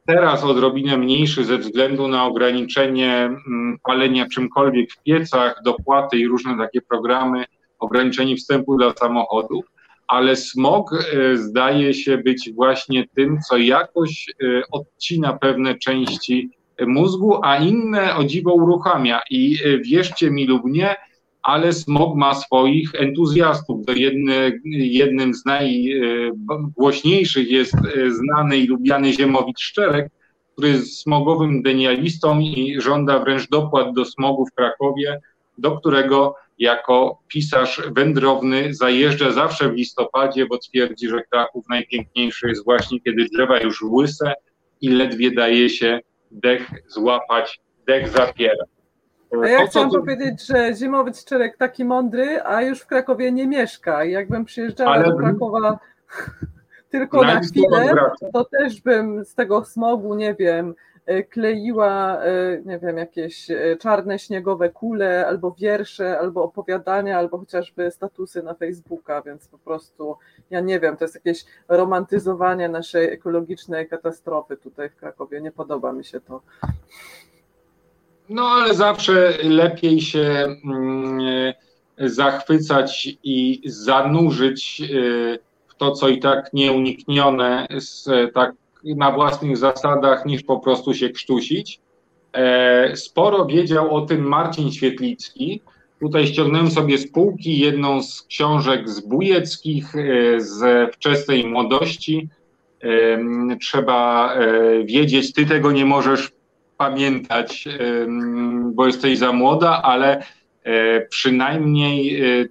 teraz 0.06 0.44
odrobinę 0.44 0.98
mniejszy 0.98 1.44
ze 1.44 1.58
względu 1.58 2.08
na 2.08 2.24
ograniczenie 2.24 3.14
mm, 3.14 3.78
palenia 3.82 4.26
czymkolwiek 4.32 4.92
w 4.92 5.02
piecach, 5.02 5.60
dopłaty 5.64 6.18
i 6.18 6.26
różne 6.26 6.56
takie 6.58 6.80
programy, 6.80 7.44
ograniczenie 7.78 8.36
wstępu 8.36 8.76
dla 8.76 8.92
samochodów, 8.94 9.64
ale 10.08 10.36
smog 10.36 10.92
e, 10.94 11.36
zdaje 11.36 11.94
się 11.94 12.18
być 12.18 12.50
właśnie 12.54 13.04
tym, 13.14 13.38
co 13.48 13.56
jakoś 13.56 14.26
odcina 14.72 15.32
pewne 15.32 15.78
części 15.78 16.50
mózgu, 16.86 17.40
a 17.42 17.56
inne 17.56 18.16
o 18.16 18.24
dziwo 18.24 18.54
uruchamia. 18.54 19.20
I 19.30 19.58
wierzcie 19.84 20.30
mi 20.30 20.46
lub 20.46 20.62
nie, 20.64 20.96
ale 21.48 21.72
smog 21.72 22.16
ma 22.16 22.34
swoich 22.34 22.94
entuzjastów. 22.94 23.86
Jedny, 23.96 24.60
jednym 24.74 25.34
z 25.34 25.44
najgłośniejszych 25.44 27.50
jest 27.50 27.74
e, 27.74 28.10
znany 28.10 28.56
i 28.56 28.66
lubiany 28.66 29.12
Ziemowicz 29.12 29.60
Szczerek, 29.60 30.10
który 30.52 30.68
jest 30.68 31.00
smogowym 31.00 31.62
denialistą 31.62 32.40
i 32.40 32.80
żąda 32.80 33.18
wręcz 33.18 33.48
dopłat 33.48 33.92
do 33.92 34.04
smogu 34.04 34.46
w 34.46 34.54
Krakowie, 34.54 35.20
do 35.58 35.78
którego 35.78 36.34
jako 36.58 37.18
pisarz 37.28 37.82
wędrowny 37.96 38.74
zajeżdża 38.74 39.32
zawsze 39.32 39.68
w 39.68 39.74
listopadzie, 39.74 40.46
bo 40.46 40.58
twierdzi, 40.58 41.08
że 41.08 41.22
Kraków 41.30 41.64
najpiękniejszy 41.68 42.48
jest 42.48 42.64
właśnie, 42.64 43.00
kiedy 43.00 43.26
drzewa 43.32 43.60
już 43.60 43.82
łyse 43.82 44.34
i 44.80 44.88
ledwie 44.88 45.30
daje 45.30 45.70
się 45.70 46.00
dech 46.30 46.70
złapać, 46.88 47.60
dech 47.86 48.08
zapiera. 48.08 48.64
A 49.44 49.48
ja 49.48 49.66
chciałam 49.66 49.90
to... 49.90 49.98
powiedzieć, 49.98 50.46
że 50.46 50.74
Zimowiec 50.74 51.24
Czerek 51.24 51.56
taki 51.56 51.84
mądry, 51.84 52.42
a 52.42 52.62
już 52.62 52.80
w 52.80 52.86
Krakowie 52.86 53.32
nie 53.32 53.46
mieszka. 53.46 54.04
Jakbym 54.04 54.44
przyjeżdżała 54.44 54.90
Ale... 54.90 55.04
do 55.04 55.16
Krakowa 55.16 55.78
tylko 56.90 57.22
na 57.22 57.40
chwilę, 57.40 57.94
to 58.32 58.44
też 58.44 58.80
bym 58.80 59.24
z 59.24 59.34
tego 59.34 59.64
smogu, 59.64 60.14
nie 60.14 60.34
wiem, 60.34 60.74
e, 61.06 61.22
kleiła, 61.22 62.22
e, 62.22 62.62
nie 62.64 62.78
wiem, 62.78 62.96
jakieś 62.98 63.50
e, 63.50 63.76
czarne 63.76 64.18
śniegowe 64.18 64.70
kule, 64.70 65.26
albo 65.26 65.54
wiersze, 65.58 66.18
albo 66.18 66.42
opowiadania, 66.42 67.18
albo 67.18 67.38
chociażby 67.38 67.90
statusy 67.90 68.42
na 68.42 68.54
Facebooka, 68.54 69.22
więc 69.22 69.48
po 69.48 69.58
prostu, 69.58 70.16
ja 70.50 70.60
nie 70.60 70.80
wiem, 70.80 70.96
to 70.96 71.04
jest 71.04 71.14
jakieś 71.14 71.44
romantyzowanie 71.68 72.68
naszej 72.68 73.12
ekologicznej 73.12 73.88
katastrofy 73.88 74.56
tutaj 74.56 74.90
w 74.90 74.96
Krakowie. 74.96 75.40
Nie 75.40 75.52
podoba 75.52 75.92
mi 75.92 76.04
się 76.04 76.20
to. 76.20 76.40
No 78.28 78.48
ale 78.48 78.74
zawsze 78.74 79.38
lepiej 79.42 80.00
się 80.00 80.56
mm, 80.64 81.20
zachwycać 81.98 83.08
i 83.24 83.60
zanurzyć 83.64 84.82
w 85.68 85.74
to, 85.74 85.92
co 85.92 86.08
i 86.08 86.18
tak 86.18 86.52
nieuniknione, 86.52 87.66
tak 88.34 88.52
na 88.84 89.12
własnych 89.12 89.56
zasadach, 89.56 90.26
niż 90.26 90.42
po 90.42 90.60
prostu 90.60 90.94
się 90.94 91.08
krztusić. 91.08 91.80
E, 92.32 92.96
sporo 92.96 93.46
wiedział 93.46 93.94
o 93.94 94.00
tym 94.00 94.28
Marcin 94.28 94.72
Świetlicki. 94.72 95.60
Tutaj 96.00 96.26
ściągnąłem 96.26 96.70
sobie 96.70 96.98
z 96.98 97.12
półki 97.12 97.58
jedną 97.58 98.02
z 98.02 98.22
książek 98.22 98.88
z 98.88 99.00
Bujeckich, 99.00 99.96
e, 99.96 100.40
z 100.40 100.92
wczesnej 100.94 101.46
młodości. 101.46 102.28
Trzeba 103.60 104.34
e, 104.34 104.84
wiedzieć, 104.84 105.32
ty 105.32 105.46
tego 105.46 105.72
nie 105.72 105.84
możesz 105.84 106.32
pamiętać, 106.78 107.68
bo 108.72 108.86
jesteś 108.86 109.18
za 109.18 109.32
młoda, 109.32 109.82
ale 109.82 110.22
e, 110.64 111.00
przynajmniej 111.06 112.20
e, 112.22 112.44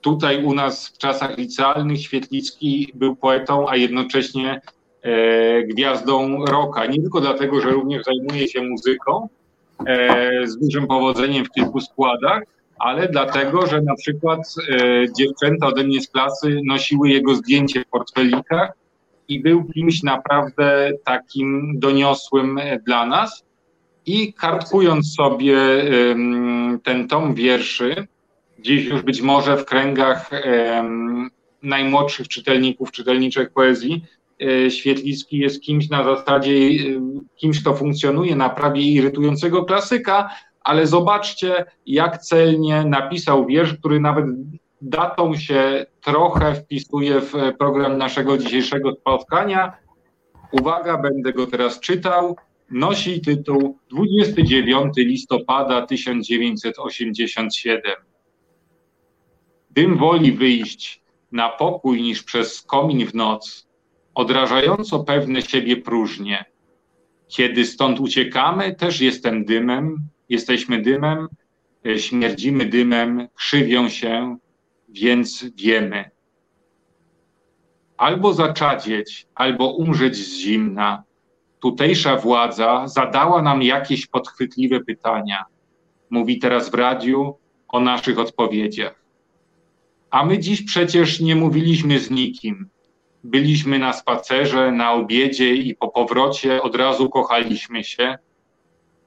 tutaj 0.00 0.44
u 0.44 0.54
nas 0.54 0.88
w 0.88 0.98
czasach 0.98 1.38
licealnych 1.38 2.00
Świetlicki 2.00 2.92
był 2.94 3.16
poetą, 3.16 3.68
a 3.68 3.76
jednocześnie 3.76 4.60
e, 5.02 5.62
gwiazdą 5.62 6.44
rocka. 6.44 6.86
Nie 6.86 7.02
tylko 7.02 7.20
dlatego, 7.20 7.60
że 7.60 7.70
również 7.70 8.02
zajmuje 8.04 8.48
się 8.48 8.62
muzyką 8.62 9.28
z 10.44 10.58
dużym 10.58 10.86
powodzeniem 10.86 11.44
w 11.44 11.50
kilku 11.50 11.80
składach, 11.80 12.42
ale 12.78 13.08
dlatego, 13.08 13.66
że 13.66 13.82
na 13.82 13.94
przykład 13.94 14.40
dziewczęta 15.18 15.66
ode 15.66 15.84
mnie 15.84 16.00
z 16.00 16.08
klasy 16.08 16.60
nosiły 16.64 17.08
jego 17.08 17.34
zdjęcie 17.34 17.80
w 17.80 17.86
portfelikach 17.86 18.72
i 19.28 19.40
był 19.40 19.64
kimś 19.64 20.02
naprawdę 20.02 20.92
takim 21.04 21.78
doniosłym 21.78 22.60
dla 22.86 23.06
nas. 23.06 23.44
I 24.06 24.32
kartkując 24.32 25.14
sobie 25.14 25.58
ten 26.82 27.08
tom 27.08 27.34
wierszy, 27.34 28.06
dziś 28.58 28.84
już 28.84 29.02
być 29.02 29.22
może 29.22 29.56
w 29.56 29.64
kręgach 29.64 30.30
najmłodszych 31.62 32.28
czytelników, 32.28 32.92
czytelniczek 32.92 33.52
poezji, 33.52 34.04
e, 34.42 34.70
Świetlicki 34.70 35.38
jest 35.38 35.60
kimś 35.60 35.88
na 35.88 36.04
zasadzie, 36.04 36.52
e, 36.52 36.70
kimś, 37.36 37.60
kto 37.60 37.74
funkcjonuje 37.74 38.36
na 38.36 38.50
prawie 38.50 38.82
irytującego 38.82 39.64
klasyka, 39.64 40.30
ale 40.60 40.86
zobaczcie, 40.86 41.64
jak 41.86 42.18
celnie 42.18 42.84
napisał 42.84 43.46
wiersz, 43.46 43.74
który 43.74 44.00
nawet 44.00 44.24
datą 44.80 45.36
się 45.36 45.86
trochę 46.00 46.54
wpisuje 46.54 47.20
w 47.20 47.32
program 47.58 47.98
naszego 47.98 48.38
dzisiejszego 48.38 48.92
spotkania. 48.92 49.72
Uwaga, 50.52 50.98
będę 50.98 51.32
go 51.32 51.46
teraz 51.46 51.80
czytał 51.80 52.36
nosi 52.70 53.20
tytuł 53.20 53.78
29 53.90 54.94
listopada 54.96 55.86
1987. 55.86 57.82
Dym 59.70 59.96
woli 59.96 60.32
wyjść 60.32 61.04
na 61.32 61.48
pokój 61.48 62.02
niż 62.02 62.22
przez 62.22 62.62
komin 62.62 63.06
w 63.06 63.14
noc, 63.14 63.68
odrażająco 64.14 65.04
pewne 65.04 65.42
siebie 65.42 65.76
próżnie. 65.76 66.44
Kiedy 67.28 67.66
stąd 67.66 68.00
uciekamy, 68.00 68.74
też 68.74 69.00
jestem 69.00 69.44
dymem, 69.44 69.96
jesteśmy 70.28 70.82
dymem, 70.82 71.28
śmierdzimy 71.96 72.66
dymem, 72.66 73.28
krzywią 73.34 73.88
się, 73.88 74.36
więc 74.88 75.44
wiemy. 75.56 76.10
Albo 77.96 78.32
zaczadzieć, 78.32 79.26
albo 79.34 79.74
umrzeć 79.74 80.16
z 80.16 80.38
zimna, 80.38 81.04
tutejsza 81.64 82.16
władza 82.16 82.88
zadała 82.88 83.42
nam 83.42 83.62
jakieś 83.62 84.06
podchwytliwe 84.06 84.80
pytania. 84.80 85.44
Mówi 86.10 86.38
teraz 86.38 86.70
w 86.70 86.74
radiu 86.74 87.38
o 87.68 87.80
naszych 87.80 88.18
odpowiedziach. 88.18 89.04
A 90.10 90.24
my 90.24 90.38
dziś 90.38 90.62
przecież 90.62 91.20
nie 91.20 91.36
mówiliśmy 91.36 91.98
z 91.98 92.10
nikim. 92.10 92.68
Byliśmy 93.24 93.78
na 93.78 93.92
spacerze, 93.92 94.72
na 94.72 94.92
obiedzie 94.92 95.54
i 95.54 95.74
po 95.74 95.88
powrocie 95.88 96.62
od 96.62 96.76
razu 96.76 97.08
kochaliśmy 97.08 97.84
się. 97.84 98.18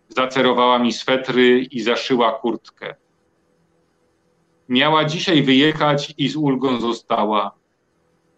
Zacerowała 0.10 0.80
mi 0.80 0.94
swetry 0.94 1.60
i 1.60 1.82
zaszyła 1.82 2.32
kurtkę. 2.32 2.96
Miała 4.70 5.06
dzisiaj 5.06 5.44
wyjechać 5.44 6.14
i 6.18 6.30
z 6.30 6.36
ulgą 6.36 6.80
została. 6.80 7.52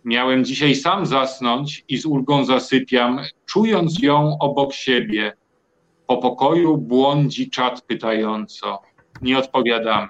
Miałem 0.05 0.45
dzisiaj 0.45 0.75
sam 0.75 1.05
zasnąć 1.05 1.85
i 1.89 1.97
z 1.97 2.05
ulgą 2.05 2.45
zasypiam, 2.45 3.19
czując 3.45 4.03
ją 4.03 4.37
obok 4.39 4.73
siebie. 4.73 5.33
Po 6.07 6.17
pokoju 6.17 6.77
błądzi 6.77 7.49
czat 7.49 7.81
pytająco. 7.81 8.81
Nie 9.21 9.37
odpowiadamy. 9.37 10.07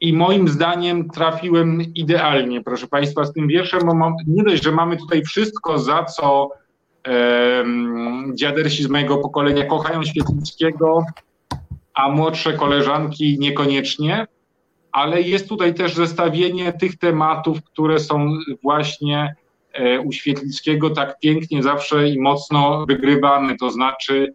I 0.00 0.12
moim 0.12 0.48
zdaniem 0.48 1.10
trafiłem 1.10 1.82
idealnie, 1.94 2.62
proszę 2.62 2.86
Państwa, 2.86 3.24
z 3.24 3.32
tym 3.32 3.48
wierszem, 3.48 3.80
bo 3.86 3.94
mam, 3.94 4.14
nie 4.26 4.42
dość, 4.42 4.62
że 4.62 4.72
mamy 4.72 4.96
tutaj 4.96 5.22
wszystko, 5.22 5.78
za 5.78 6.04
co 6.04 6.50
um, 7.06 8.32
dziadersi 8.34 8.82
z 8.82 8.88
mojego 8.88 9.18
pokolenia 9.18 9.64
kochają 9.64 10.02
Świetlickiego, 10.04 11.04
a 11.94 12.08
młodsze 12.08 12.52
koleżanki 12.52 13.38
niekoniecznie, 13.38 14.26
ale 14.92 15.22
jest 15.22 15.48
tutaj 15.48 15.74
też 15.74 15.94
zestawienie 15.94 16.72
tych 16.72 16.98
tematów, 16.98 17.62
które 17.62 17.98
są 17.98 18.38
właśnie 18.62 19.34
e, 19.72 20.00
u 20.00 20.12
Świetlickiego 20.12 20.90
tak 20.90 21.18
pięknie 21.20 21.62
zawsze 21.62 22.08
i 22.08 22.20
mocno 22.20 22.86
wygrywane, 22.86 23.56
to 23.56 23.70
znaczy 23.70 24.34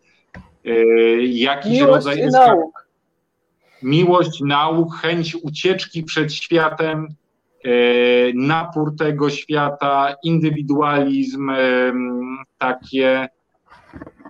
e, 0.66 0.72
jakiś 1.26 1.72
Miłość 1.72 2.06
rodzaj 2.06 2.28
nauk. 2.32 2.88
miłość 3.84 4.42
nauk, 4.42 4.96
chęć 4.96 5.36
ucieczki 5.36 6.04
przed 6.04 6.34
światem, 6.34 7.08
e, 7.64 7.70
napór 8.34 8.96
tego 8.98 9.30
świata, 9.30 10.16
indywidualizm, 10.24 11.52
takie 12.58 13.28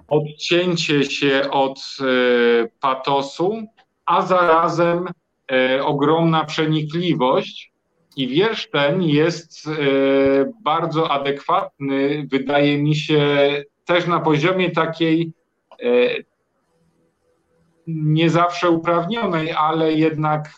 odcięcie 0.07 1.03
się 1.03 1.49
od 1.51 1.79
patosu, 2.79 3.63
a 4.05 4.21
zarazem 4.21 5.07
ogromna 5.83 6.45
przenikliwość. 6.45 7.71
I 8.15 8.27
wiersz 8.27 8.69
ten 8.69 9.03
jest 9.03 9.67
e, 9.67 9.71
bardzo 10.63 11.11
adekwatny, 11.11 12.27
wydaje 12.31 12.77
mi 12.77 12.95
się, 12.95 13.21
też 13.85 14.07
na 14.07 14.19
poziomie 14.19 14.71
takiej 14.71 15.33
e, 15.83 15.87
nie 17.87 18.29
zawsze 18.29 18.69
uprawnionej, 18.69 19.51
ale 19.51 19.93
jednak 19.93 20.49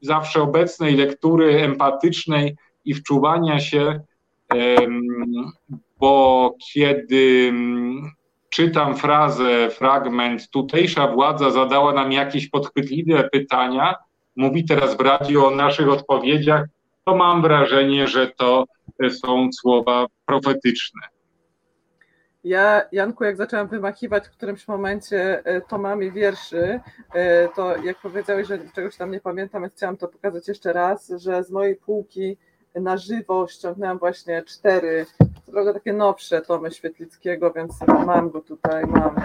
zawsze 0.00 0.42
obecnej 0.42 0.96
lektury 0.96 1.62
empatycznej 1.62 2.56
i 2.84 2.94
wczuwania 2.94 3.60
się, 3.60 4.00
bo 5.98 6.54
kiedy 6.72 7.52
czytam 8.50 8.96
frazę, 8.96 9.70
fragment, 9.70 10.50
tutejsza 10.50 11.08
władza 11.08 11.50
zadała 11.50 11.92
nam 11.92 12.12
jakieś 12.12 12.48
podchwytliwe 12.48 13.28
pytania, 13.32 13.94
mówi 14.36 14.64
teraz 14.64 14.96
w 14.96 15.00
radiu 15.00 15.46
o 15.46 15.50
naszych 15.50 15.88
odpowiedziach, 15.88 16.64
to 17.04 17.16
mam 17.16 17.42
wrażenie, 17.42 18.08
że 18.08 18.26
to 18.26 18.64
są 19.10 19.48
słowa 19.52 20.06
profetyczne. 20.26 21.00
Ja, 22.44 22.82
Janku, 22.92 23.24
jak 23.24 23.36
zaczęłam 23.36 23.68
wymachiwać 23.68 24.28
w 24.28 24.30
którymś 24.30 24.68
momencie 24.68 25.44
e, 25.44 25.60
tomami 25.60 26.12
wierszy, 26.12 26.80
e, 27.14 27.48
to 27.48 27.76
jak 27.76 28.00
powiedziałeś, 28.00 28.48
że 28.48 28.58
czegoś 28.74 28.96
tam 28.96 29.10
nie 29.10 29.20
pamiętam, 29.20 29.62
więc 29.62 29.74
chciałam 29.74 29.96
to 29.96 30.08
pokazać 30.08 30.48
jeszcze 30.48 30.72
raz, 30.72 31.12
że 31.16 31.44
z 31.44 31.50
mojej 31.50 31.76
półki 31.76 32.36
na 32.80 32.96
żywo 32.96 33.46
ściągnęłam 33.48 33.98
właśnie 33.98 34.42
cztery, 34.42 35.06
prawda 35.52 35.72
takie 35.72 35.92
nowsze 35.92 36.40
tomy 36.40 36.70
Świetlickiego, 36.70 37.52
więc 37.52 37.74
mam 38.06 38.30
go 38.30 38.40
tutaj, 38.40 38.86
mam, 38.86 39.16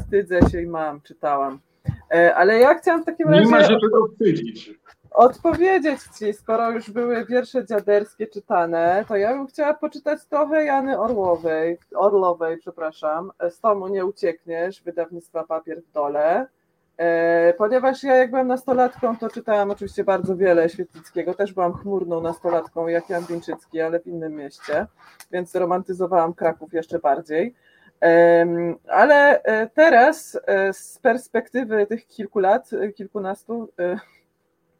wstydzę 0.00 0.40
się 0.50 0.62
i 0.62 0.66
mam, 0.66 1.00
czytałam. 1.00 1.58
Ale 2.34 2.58
ja 2.58 2.74
chciałam 2.74 3.02
w 3.02 3.06
takim 3.06 3.28
razie... 3.28 3.44
Nie 3.44 3.50
ma 3.50 3.64
się 3.64 3.76
czego 3.80 4.08
wstydzić. 4.08 4.70
odpowiedzieć 5.10 6.00
Ci, 6.18 6.32
skoro 6.32 6.70
już 6.70 6.90
były 6.90 7.26
wiersze 7.26 7.66
dziaderskie 7.66 8.26
czytane, 8.26 9.04
to 9.08 9.16
ja 9.16 9.34
bym 9.34 9.46
chciała 9.46 9.74
poczytać 9.74 10.24
trochę 10.24 10.64
Jany 10.64 11.00
Orłowej, 11.00 11.78
Orlowej, 11.94 12.58
przepraszam, 12.58 13.32
z 13.50 13.60
tomu 13.60 13.88
Nie 13.88 14.06
uciekniesz, 14.06 14.82
wydawnictwa 14.82 15.44
Papier 15.44 15.82
w 15.82 15.92
dole, 15.92 16.40
e, 16.40 16.46
ponieważ 17.58 18.02
ja 18.02 18.16
jak 18.16 18.30
byłam 18.30 18.46
nastolatką, 18.46 19.16
to 19.16 19.28
czytałam 19.28 19.70
oczywiście 19.70 20.04
bardzo 20.04 20.36
wiele 20.36 20.68
Świetlickiego, 20.68 21.34
też 21.34 21.52
byłam 21.52 21.72
chmurną 21.72 22.20
nastolatką 22.20 22.86
jak 22.86 23.10
Jan 23.10 23.24
Winczycki, 23.24 23.80
ale 23.80 24.00
w 24.00 24.06
innym 24.06 24.34
mieście, 24.34 24.86
więc 25.30 25.54
romantyzowałam 25.54 26.34
Kraków 26.34 26.72
jeszcze 26.72 26.98
bardziej. 26.98 27.54
Ale 28.88 29.42
e, 29.42 29.66
teraz 29.66 30.38
e, 30.46 30.72
z 30.72 30.98
perspektywy 30.98 31.86
tych 31.86 32.06
kilku 32.06 32.38
lat, 32.38 32.70
kilkunastu, 32.96 33.68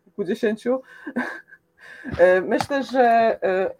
kilkudziesięciu. 0.04 0.80
E, 2.18 2.40
myślę, 2.40 2.82
że 2.82 3.02
e, 3.42 3.70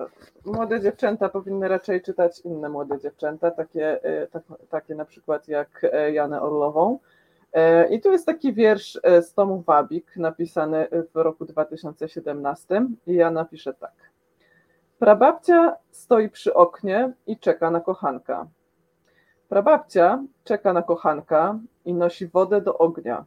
młode 0.44 0.80
dziewczęta 0.80 1.28
powinny 1.28 1.68
raczej 1.68 2.02
czytać 2.02 2.40
inne 2.40 2.68
młode 2.68 3.00
dziewczęta, 3.00 3.50
takie, 3.50 4.04
e, 4.04 4.26
tak, 4.26 4.42
takie 4.70 4.94
na 4.94 5.04
przykład 5.04 5.48
jak 5.48 5.86
Janę 6.12 6.42
Orlową. 6.42 6.98
I 7.90 8.00
tu 8.00 8.12
jest 8.12 8.26
taki 8.26 8.52
wiersz 8.52 9.00
z 9.20 9.34
tomu 9.34 9.60
Wabik, 9.62 10.16
napisany 10.16 10.88
w 11.14 11.16
roku 11.16 11.44
2017 11.44 12.86
i 13.06 13.14
ja 13.14 13.30
napiszę 13.30 13.74
tak. 13.74 13.92
Prababcia 14.98 15.76
stoi 15.90 16.28
przy 16.28 16.54
oknie 16.54 17.12
i 17.26 17.38
czeka 17.38 17.70
na 17.70 17.80
kochanka. 17.80 18.46
Prababcia 19.48 20.22
czeka 20.44 20.72
na 20.72 20.82
kochanka 20.82 21.58
i 21.84 21.94
nosi 21.94 22.26
wodę 22.26 22.60
do 22.60 22.78
ognia. 22.78 23.24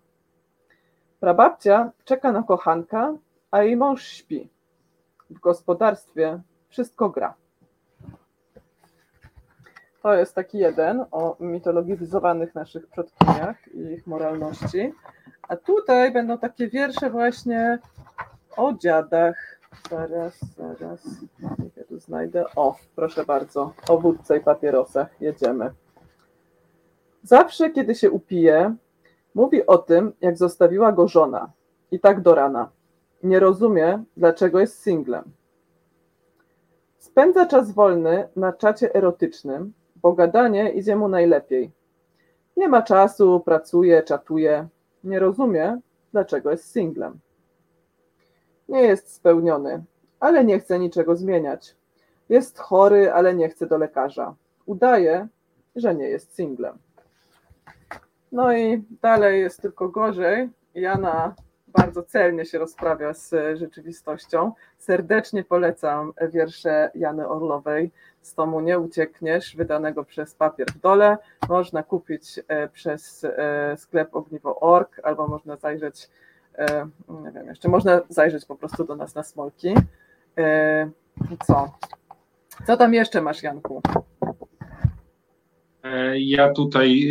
Prababcia 1.20 1.92
czeka 2.04 2.32
na 2.32 2.44
kochanka, 2.44 3.14
a 3.52 3.64
jej 3.64 3.78
mąż 3.78 4.04
śpi. 4.04 4.50
W 5.30 5.40
gospodarstwie 5.40 6.42
wszystko 6.70 7.10
gra. 7.10 7.34
To 10.02 10.14
jest 10.14 10.36
taki 10.36 10.58
jeden 10.58 11.06
o 11.12 11.36
mitologizowanych 11.40 12.56
naszych 12.56 12.88
przodkiniach 12.88 13.68
i 13.74 13.80
ich 13.80 14.08
moralności. 14.08 14.94
A 15.48 15.56
tutaj 15.56 16.12
będą 16.12 16.38
takie 16.38 16.68
wiersze 16.68 17.10
właśnie 17.10 17.80
o 18.58 18.74
dziadach. 18.74 19.60
Zaraz, 19.90 20.40
zaraz, 20.58 21.08
ja 21.78 21.84
tu 21.84 22.00
znajdę. 22.00 22.46
O, 22.56 22.76
proszę 22.96 23.26
bardzo, 23.26 23.74
o 23.90 23.98
wódce 23.98 24.38
i 24.38 24.42
papierosach. 24.42 25.22
Jedziemy. 25.22 25.72
Zawsze, 27.24 27.70
kiedy 27.70 27.96
się 27.96 28.12
upije, 28.12 28.76
Mówi 29.36 29.66
o 29.66 29.78
tym, 29.78 30.14
jak 30.22 30.38
zostawiła 30.38 30.92
go 30.92 31.08
żona 31.08 31.52
i 31.92 32.00
tak 32.00 32.22
do 32.22 32.36
rana. 32.36 32.70
Nie 33.24 33.40
rozumie, 33.40 34.04
dlaczego 34.18 34.60
jest 34.60 34.84
singlem. 34.84 35.24
Spędza 36.98 37.46
czas 37.46 37.72
wolny 37.72 38.28
na 38.36 38.54
czacie 38.54 38.96
erotycznym, 38.96 39.74
bo 40.02 40.14
gadanie 40.14 40.70
idzie 40.70 40.96
mu 40.96 41.08
najlepiej. 41.08 41.72
Nie 42.58 42.68
ma 42.68 42.82
czasu, 42.82 43.40
pracuje, 43.40 44.04
czatuje. 44.04 44.68
Nie 45.04 45.20
rozumie, 45.20 45.80
dlaczego 46.12 46.52
jest 46.52 46.72
singlem. 46.72 47.20
Nie 48.70 48.82
jest 48.82 49.14
spełniony, 49.14 49.84
ale 50.20 50.46
nie 50.46 50.60
chce 50.60 50.80
niczego 50.80 51.16
zmieniać. 51.16 51.76
Jest 52.30 52.60
chory, 52.60 53.12
ale 53.12 53.36
nie 53.36 53.50
chce 53.50 53.68
do 53.68 53.78
lekarza. 53.78 54.36
Udaje, 54.66 55.28
że 55.76 55.96
nie 55.96 56.10
jest 56.10 56.36
singlem. 56.36 56.78
No 58.32 58.54
i 58.54 58.84
dalej 59.02 59.42
jest 59.42 59.62
tylko 59.62 59.90
gorzej. 59.90 60.50
Jana 60.76 61.36
bardzo 61.78 62.04
celnie 62.04 62.46
się 62.46 62.60
rozprawia 62.60 63.14
z 63.14 63.36
rzeczywistością. 63.60 64.52
Serdecznie 64.78 65.44
polecam 65.44 66.14
wiersze 66.32 66.92
Jany 66.96 67.28
Orlowej 67.28 67.92
z 68.22 68.34
tomu 68.34 68.60
Nie 68.60 68.80
uciekniesz, 68.80 69.56
wydanego 69.56 70.04
przez 70.04 70.36
Papier 70.36 70.68
w 70.72 70.80
Dole. 70.80 71.18
Można 71.50 71.84
kupić 71.84 72.40
e, 72.48 72.68
przez 72.68 73.24
e, 73.24 73.78
sklep 73.78 74.16
ogniwo.org 74.16 75.02
albo 75.04 75.28
można 75.28 75.56
zajrzeć, 75.56 76.10
e, 76.58 76.88
nie 77.24 77.32
wiem 77.32 77.48
jeszcze, 77.48 77.70
można 77.70 78.02
zajrzeć 78.10 78.46
po 78.46 78.56
prostu 78.56 78.84
do 78.84 78.96
nas 78.96 79.16
na 79.16 79.24
Smolki. 79.24 79.76
Co? 81.48 81.78
Co 82.68 82.78
tam 82.78 82.94
jeszcze 82.94 83.22
masz, 83.22 83.44
Janku? 83.44 83.82
E, 85.84 86.20
ja 86.20 86.54
tutaj 86.54 87.10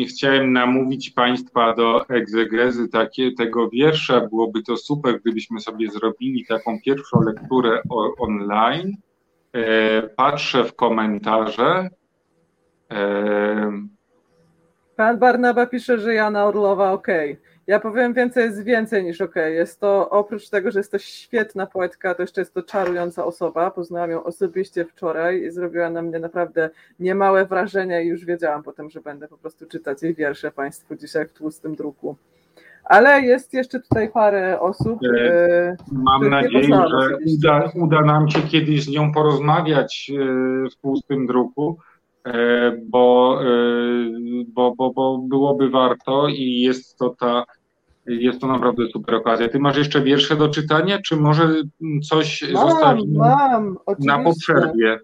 e, 0.00 0.04
chciałem 0.04 0.52
namówić 0.52 1.10
Państwa 1.10 1.74
do 1.74 2.08
egzegezy 2.08 2.88
takie, 2.88 3.32
tego 3.32 3.70
wiersza. 3.70 4.20
Byłoby 4.20 4.62
to 4.62 4.76
super, 4.76 5.20
gdybyśmy 5.20 5.60
sobie 5.60 5.90
zrobili 5.90 6.46
taką 6.46 6.80
pierwszą 6.84 7.20
lekturę 7.22 7.82
online. 8.18 8.96
E, 9.52 10.02
patrzę 10.02 10.64
w 10.64 10.74
komentarze. 10.74 11.88
Pan 14.96 15.18
Barnaba 15.18 15.66
pisze, 15.66 15.98
że 15.98 16.14
Jana 16.14 16.44
Orlowa 16.44 16.92
ok. 16.92 17.06
Ja 17.66 17.80
powiem 17.80 18.14
więcej, 18.14 18.44
jest 18.44 18.64
więcej 18.64 19.04
niż 19.04 19.20
ok. 19.20 19.34
Jest 19.36 19.80
to 19.80 20.10
oprócz 20.10 20.48
tego, 20.48 20.70
że 20.70 20.78
jest 20.78 20.92
to 20.92 20.98
świetna 20.98 21.66
poetka, 21.66 22.14
to 22.14 22.22
jeszcze 22.22 22.40
jest 22.40 22.54
to 22.54 22.62
czarująca 22.62 23.24
osoba. 23.24 23.70
Poznałam 23.70 24.10
ją 24.10 24.24
osobiście 24.24 24.84
wczoraj 24.84 25.42
i 25.42 25.50
zrobiła 25.50 25.90
na 25.90 26.02
mnie 26.02 26.18
naprawdę 26.18 26.70
niemałe 27.00 27.46
wrażenie 27.46 28.04
i 28.04 28.08
już 28.08 28.24
wiedziałam 28.24 28.62
potem, 28.62 28.90
że 28.90 29.00
będę 29.00 29.28
po 29.28 29.38
prostu 29.38 29.66
czytać 29.66 30.02
jej 30.02 30.14
wiersze 30.14 30.50
Państwu 30.50 30.96
dzisiaj 30.96 31.26
w 31.26 31.32
tłustym 31.32 31.74
druku. 31.74 32.16
Ale 32.84 33.20
jest 33.20 33.54
jeszcze 33.54 33.80
tutaj 33.80 34.08
parę 34.08 34.60
osób. 34.60 35.00
E, 35.18 35.76
mam 35.92 36.28
nadzieję, 36.28 36.64
że 36.64 37.16
uda, 37.34 37.70
uda 37.74 38.00
nam 38.00 38.30
się 38.30 38.42
kiedyś 38.42 38.84
z 38.84 38.88
nią 38.88 39.12
porozmawiać 39.12 40.12
e, 40.14 40.24
w 40.70 40.76
tłustym 40.76 41.26
druku 41.26 41.78
e, 41.80 41.95
bo, 42.86 43.40
bo, 44.48 44.74
bo, 44.76 44.90
bo 44.90 45.18
byłoby 45.18 45.70
warto 45.70 46.28
i 46.28 46.60
jest 46.60 46.98
to 46.98 47.10
ta 47.10 47.44
jest 48.06 48.40
to 48.40 48.46
naprawdę 48.46 48.86
super 48.92 49.14
okazja. 49.14 49.48
Ty 49.48 49.58
masz 49.58 49.76
jeszcze 49.76 50.00
wiersze 50.00 50.36
do 50.36 50.48
czytania, 50.48 50.98
czy 51.02 51.16
może 51.16 51.54
coś 52.08 52.44
mam, 52.52 52.70
zostawimy 52.70 53.18
mam, 53.18 53.78
na 53.98 54.18
poprzerwie? 54.18 54.98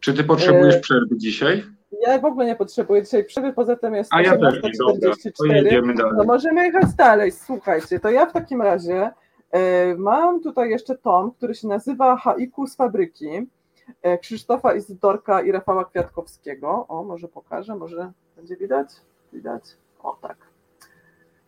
Czy 0.00 0.14
ty 0.14 0.24
potrzebujesz 0.24 0.74
e, 0.74 0.80
przerwy 0.80 1.16
dzisiaj? 1.16 1.64
Ja 2.06 2.18
w 2.18 2.24
ogóle 2.24 2.46
nie 2.46 2.56
potrzebuję 2.56 3.02
dzisiaj 3.02 3.24
przerwy, 3.24 3.52
poza 3.52 3.76
tym 3.76 3.94
jest 3.94 4.14
A 4.14 4.22
ja 4.22 4.38
też 4.38 4.62
nie, 4.62 4.70
dobra, 4.78 5.12
to 5.38 5.46
jedziemy 5.46 5.94
dalej. 5.94 6.12
No 6.16 6.24
możemy 6.24 6.64
jechać 6.64 6.94
dalej, 6.94 7.32
słuchajcie, 7.32 8.00
to 8.00 8.10
ja 8.10 8.26
w 8.26 8.32
takim 8.32 8.62
razie 8.62 9.10
e, 9.50 9.94
mam 9.94 10.40
tutaj 10.40 10.70
jeszcze 10.70 10.98
tom, 10.98 11.30
który 11.30 11.54
się 11.54 11.68
nazywa 11.68 12.16
Haiku 12.16 12.66
z 12.66 12.76
fabryki 12.76 13.28
e, 13.28 13.46
Krzysztofa 14.20 14.74
Izydorka 14.74 15.42
i 15.42 15.52
Rafała 15.52 15.84
Kwiatkowskiego. 15.84 16.86
O, 16.88 17.04
może 17.04 17.28
pokażę, 17.28 17.76
może 17.76 18.12
będzie 18.36 18.56
widać? 18.56 18.88
Widać? 19.32 19.64
O, 20.02 20.16
tak. 20.22 20.36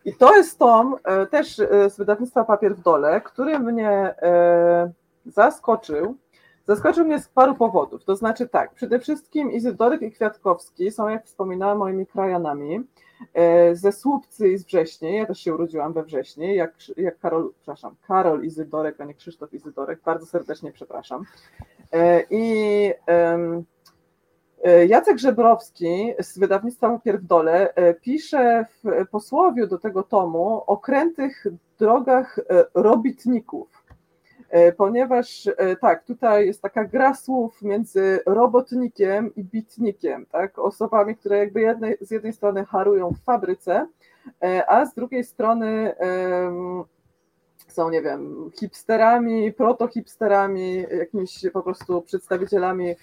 I 0.05 0.13
to 0.13 0.35
jest 0.35 0.59
tom 0.59 0.95
e, 1.03 1.25
też 1.25 1.59
e, 1.59 1.89
z 1.89 1.97
wydawnictwa 1.97 2.43
Papier 2.43 2.75
w 2.75 2.81
Dole, 2.81 3.21
który 3.21 3.59
mnie 3.59 3.89
e, 3.89 4.91
zaskoczył. 5.25 6.15
Zaskoczył 6.67 7.05
mnie 7.05 7.19
z 7.19 7.27
paru 7.27 7.55
powodów. 7.55 8.03
To 8.03 8.15
znaczy 8.15 8.49
tak, 8.49 8.73
przede 8.73 8.99
wszystkim 8.99 9.51
Izydorek 9.51 10.01
i 10.01 10.11
Kwiatkowski 10.11 10.91
są, 10.91 11.07
jak 11.07 11.25
wspominałam, 11.25 11.77
moimi 11.77 12.07
krajanami. 12.07 12.87
Ze 13.73 13.91
Słupcy 13.91 14.49
i 14.49 14.57
z 14.57 14.65
Wrześni, 14.65 15.13
ja 15.13 15.25
też 15.25 15.39
się 15.39 15.53
urodziłam 15.53 15.93
we 15.93 16.03
Wrześni, 16.03 16.55
jak, 16.55 16.73
jak 16.97 17.19
Karol, 17.19 17.53
przepraszam, 17.57 17.95
Karol 18.07 18.43
Izydorek, 18.43 19.01
a 19.01 19.05
nie 19.05 19.13
Krzysztof 19.13 19.53
Izydorek, 19.53 19.99
bardzo 20.05 20.25
serdecznie 20.25 20.71
przepraszam. 20.71 21.23
I 22.29 22.93
E, 24.65 24.85
Jacek 24.85 25.17
Żebrowski 25.17 26.13
z 26.19 26.39
wydawnictwa 26.39 26.99
Pierdole 26.99 27.73
e, 27.73 27.93
pisze 27.93 28.65
w 28.83 29.07
posłowiu 29.11 29.67
do 29.67 29.77
tego 29.77 30.03
tomu 30.03 30.63
o 30.67 30.77
krętych 30.77 31.47
drogach 31.79 32.39
e, 32.39 32.65
robitników, 32.73 33.84
ponieważ 34.77 35.49
tak, 35.81 36.05
tutaj 36.05 36.47
jest 36.47 36.61
taka 36.61 36.83
gra 36.85 37.13
słów 37.13 37.61
między 37.61 38.19
robotnikiem 38.25 39.35
i 39.35 39.43
bitnikiem, 39.43 40.25
tak, 40.25 40.59
osobami, 40.59 41.15
które 41.15 41.37
jakby 41.37 41.61
jednej, 41.61 41.97
z 42.01 42.11
jednej 42.11 42.33
strony 42.33 42.65
harują 42.65 43.11
w 43.11 43.23
fabryce, 43.23 43.87
a 44.67 44.85
z 44.85 44.93
drugiej 44.93 45.23
strony 45.23 45.95
są, 47.67 47.89
nie 47.89 48.01
wiem, 48.01 48.51
hipsterami, 48.59 49.53
protohipsterami, 49.53 50.85
jakimiś 50.99 51.45
po 51.53 51.63
prostu 51.63 52.01
przedstawicielami 52.01 52.95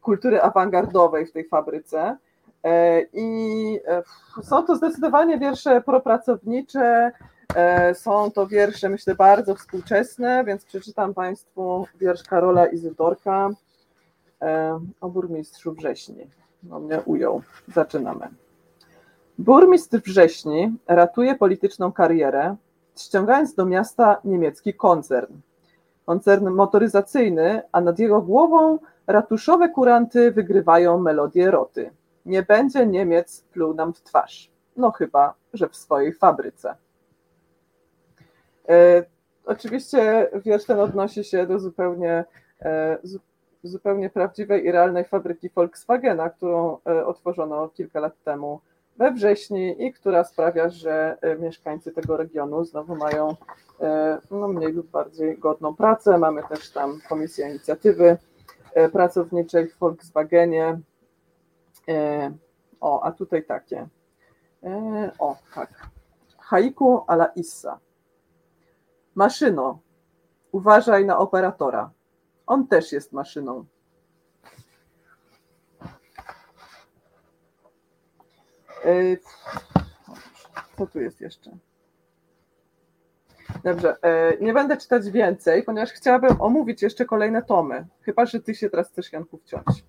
kultury 0.00 0.42
awangardowej 0.42 1.26
w 1.26 1.32
tej 1.32 1.48
fabryce. 1.48 2.16
E, 2.64 3.02
I 3.12 3.80
e, 3.86 4.02
są 4.42 4.62
to 4.62 4.76
zdecydowanie 4.76 5.38
wiersze 5.38 5.80
propracownicze, 5.80 6.80
e, 6.80 7.12
są 7.94 8.30
to 8.30 8.46
wiersze, 8.46 8.88
myślę, 8.88 9.14
bardzo 9.14 9.54
współczesne, 9.54 10.44
więc 10.44 10.64
przeczytam 10.64 11.14
Państwu 11.14 11.86
wiersz 12.00 12.22
Karola 12.22 12.66
Izydorka 12.66 13.50
o 15.00 15.08
burmistrzu 15.08 15.72
Wrześni. 15.72 16.26
No 16.62 16.80
mnie 16.80 17.00
ujął. 17.00 17.42
Zaczynamy. 17.74 18.28
Burmistrz 19.38 19.98
Wrześni 19.98 20.76
ratuje 20.86 21.34
polityczną 21.34 21.92
karierę, 21.92 22.56
ściągając 22.98 23.54
do 23.54 23.66
miasta 23.66 24.20
niemiecki 24.24 24.74
koncern. 24.74 25.34
Koncern 26.06 26.48
motoryzacyjny, 26.48 27.62
a 27.72 27.80
nad 27.80 27.98
jego 27.98 28.22
głową 28.22 28.78
ratuszowe 29.06 29.68
kuranty 29.68 30.30
wygrywają 30.30 30.98
melodię 30.98 31.50
roty. 31.50 31.90
Nie 32.26 32.42
będzie 32.42 32.86
Niemiec 32.86 33.44
pluł 33.52 33.74
nam 33.74 33.94
w 33.94 34.02
twarz. 34.02 34.50
No 34.76 34.90
chyba, 34.90 35.34
że 35.52 35.68
w 35.68 35.76
swojej 35.76 36.12
fabryce. 36.12 36.74
E, 38.68 39.04
oczywiście 39.46 40.30
wiersz 40.44 40.64
ten 40.64 40.80
odnosi 40.80 41.24
się 41.24 41.46
do 41.46 41.58
zupełnie, 41.58 42.24
e, 42.62 42.98
zupełnie 43.62 44.10
prawdziwej 44.10 44.64
i 44.64 44.72
realnej 44.72 45.04
fabryki 45.04 45.50
Volkswagena, 45.50 46.30
którą 46.30 46.78
e, 46.86 47.06
otworzono 47.06 47.68
kilka 47.68 48.00
lat 48.00 48.22
temu 48.24 48.60
we 48.96 49.12
wrześniu 49.12 49.58
i 49.58 49.92
która 49.92 50.24
sprawia, 50.24 50.68
że 50.68 51.16
mieszkańcy 51.38 51.92
tego 51.92 52.16
regionu 52.16 52.64
znowu 52.64 52.96
mają 52.96 53.36
no, 54.30 54.48
mniej 54.48 54.72
lub 54.72 54.86
bardziej 54.90 55.38
godną 55.38 55.76
pracę. 55.76 56.18
Mamy 56.18 56.42
też 56.42 56.70
tam 56.70 56.98
Komisję 57.08 57.50
Inicjatywy 57.50 58.16
Pracowniczej 58.92 59.68
w 59.68 59.78
Volkswagenie. 59.78 60.80
O, 62.80 63.02
a 63.02 63.12
tutaj 63.12 63.44
takie. 63.44 63.86
O, 65.18 65.36
tak. 65.54 65.70
Haiku 66.38 67.04
ala 67.06 67.26
Issa. 67.26 67.78
Maszyno, 69.14 69.78
uważaj 70.52 71.04
na 71.04 71.18
operatora. 71.18 71.90
On 72.46 72.66
też 72.66 72.92
jest 72.92 73.12
maszyną. 73.12 73.64
E, 78.84 79.16
co 80.76 80.86
tu 80.86 81.00
jest 81.00 81.20
jeszcze? 81.20 81.50
Dobrze, 83.64 83.96
e, 84.02 84.36
nie 84.40 84.52
będę 84.52 84.76
czytać 84.76 85.10
więcej, 85.10 85.62
ponieważ 85.62 85.90
chciałabym 85.90 86.40
omówić 86.40 86.82
jeszcze 86.82 87.04
kolejne 87.04 87.42
tomy. 87.42 87.86
Chyba, 88.00 88.26
że 88.26 88.40
ty 88.40 88.54
się 88.54 88.70
teraz 88.70 88.90
chcesz, 88.90 89.12
Janku, 89.12 89.38
wciąć. 89.38 89.84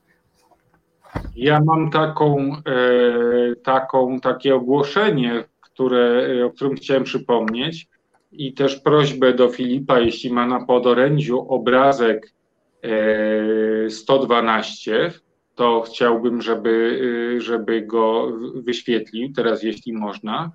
Ja 1.35 1.61
mam 1.65 1.91
taką, 1.91 2.51
e, 2.65 3.55
taką, 3.55 4.19
takie 4.19 4.55
ogłoszenie, 4.55 5.43
które, 5.61 6.27
o 6.45 6.49
którym 6.49 6.75
chciałem 6.75 7.03
przypomnieć 7.03 7.92
i 8.33 8.53
też 8.53 8.75
prośbę 8.79 9.33
do 9.33 9.49
Filipa, 9.49 9.99
jeśli 9.99 10.31
ma 10.31 10.47
na 10.47 10.65
podorędziu 10.65 11.39
obrazek 11.39 12.33
112, 13.89 15.05
e, 15.05 15.11
to 15.55 15.81
chciałbym, 15.81 16.41
żeby, 16.41 17.01
e, 17.37 17.41
żeby 17.41 17.81
go 17.81 18.31
wyświetlił 18.55 19.33
teraz, 19.33 19.63
jeśli 19.63 19.93
można. 19.93 20.51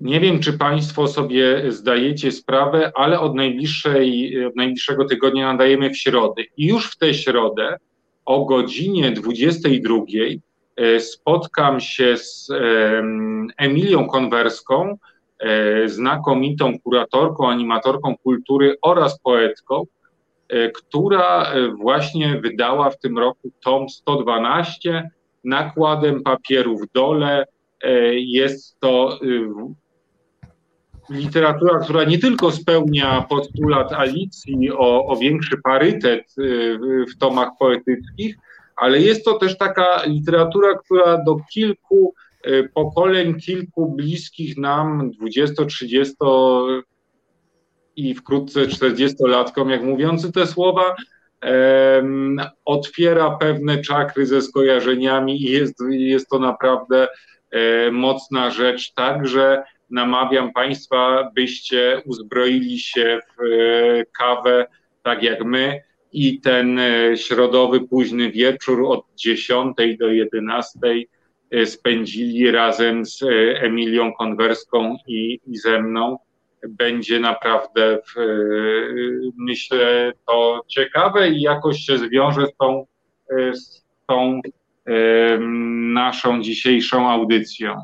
Nie 0.00 0.20
wiem, 0.20 0.40
czy 0.40 0.52
Państwo 0.52 1.08
sobie 1.08 1.72
zdajecie 1.72 2.32
sprawę, 2.32 2.92
ale 2.94 3.20
od, 3.20 3.34
najbliższej, 3.34 4.36
od 4.46 4.56
najbliższego 4.56 5.04
tygodnia 5.04 5.52
nadajemy 5.52 5.90
w 5.90 5.98
środę. 5.98 6.42
I 6.56 6.66
już 6.66 6.90
w 6.90 6.98
tę 6.98 7.14
środę 7.14 7.76
o 8.24 8.44
godzinie 8.44 9.10
22 9.10 9.94
E, 9.94 10.49
spotkam 10.98 11.80
się 11.80 12.16
z 12.16 12.48
Emilią 13.58 14.06
Konwerską, 14.06 14.98
e, 15.38 15.88
znakomitą 15.88 16.78
kuratorką, 16.78 17.50
animatorką 17.50 18.16
kultury 18.16 18.76
oraz 18.82 19.20
poetką, 19.20 19.86
e, 20.48 20.70
która 20.70 21.52
właśnie 21.78 22.40
wydała 22.40 22.90
w 22.90 22.98
tym 22.98 23.18
roku 23.18 23.50
tom 23.64 23.88
112 23.88 25.10
nakładem 25.44 26.22
papieru 26.22 26.78
w 26.78 26.92
dole. 26.92 27.44
Jest 28.12 28.80
to 28.80 29.18
literatura, 31.10 31.78
która 31.78 32.04
nie 32.04 32.18
tylko 32.18 32.52
spełnia 32.52 33.26
postulat 33.28 33.92
Alicji 33.92 34.72
o, 34.72 35.06
o 35.06 35.16
większy 35.16 35.56
parytet 35.64 36.34
w 37.12 37.18
tomach 37.18 37.48
poetyckich, 37.58 38.36
ale 38.76 39.00
jest 39.00 39.24
to 39.24 39.38
też 39.38 39.58
taka 39.58 40.02
literatura, 40.06 40.78
która 40.78 41.24
do 41.24 41.36
kilku 41.52 42.14
e, 42.44 42.62
pokoleń, 42.62 43.40
kilku 43.40 43.92
bliskich 43.92 44.56
nam 44.56 45.10
20-30 45.10 46.82
i 47.96 48.14
wkrótce 48.14 48.60
40-latkom, 48.60 49.68
jak 49.70 49.82
mówiący 49.82 50.32
te 50.32 50.46
słowa, 50.46 50.96
otwiera 52.64 53.30
pewne 53.30 53.82
czakry 53.82 54.26
ze 54.26 54.42
skojarzeniami 54.42 55.42
i 55.42 55.50
jest, 55.50 55.74
jest 55.90 56.28
to 56.28 56.38
naprawdę 56.38 57.08
e, 57.50 57.90
mocna 57.90 58.50
rzecz. 58.50 58.92
Także 58.92 59.62
namawiam 59.90 60.52
Państwa, 60.52 61.30
byście 61.34 62.02
uzbroili 62.04 62.78
się 62.78 63.20
w 63.36 63.42
e, 63.42 64.04
kawę, 64.18 64.66
tak 65.02 65.22
jak 65.22 65.44
my, 65.44 65.82
i 66.12 66.40
ten 66.40 66.78
e, 66.78 67.16
środowy 67.16 67.80
późny 67.80 68.30
wieczór 68.30 68.86
od 68.86 69.04
10 69.16 69.76
do 69.98 70.08
11 70.08 70.78
e, 71.50 71.66
spędzili 71.66 72.50
razem 72.50 73.06
z 73.06 73.22
e, 73.22 73.26
Emilią 73.62 74.12
Konwerską 74.12 74.96
i, 75.06 75.40
i 75.46 75.56
ze 75.56 75.82
mną. 75.82 76.18
Będzie 76.68 77.20
naprawdę, 77.20 77.98
w, 77.98 78.20
myślę, 79.38 80.12
to 80.26 80.64
ciekawe 80.68 81.30
i 81.30 81.40
jakoś 81.40 81.80
się 81.80 81.98
zwiąże 81.98 82.46
z 82.46 82.56
tą, 82.56 82.86
z 83.52 83.84
tą 84.06 84.40
naszą 85.92 86.42
dzisiejszą 86.42 87.10
audycją. 87.10 87.82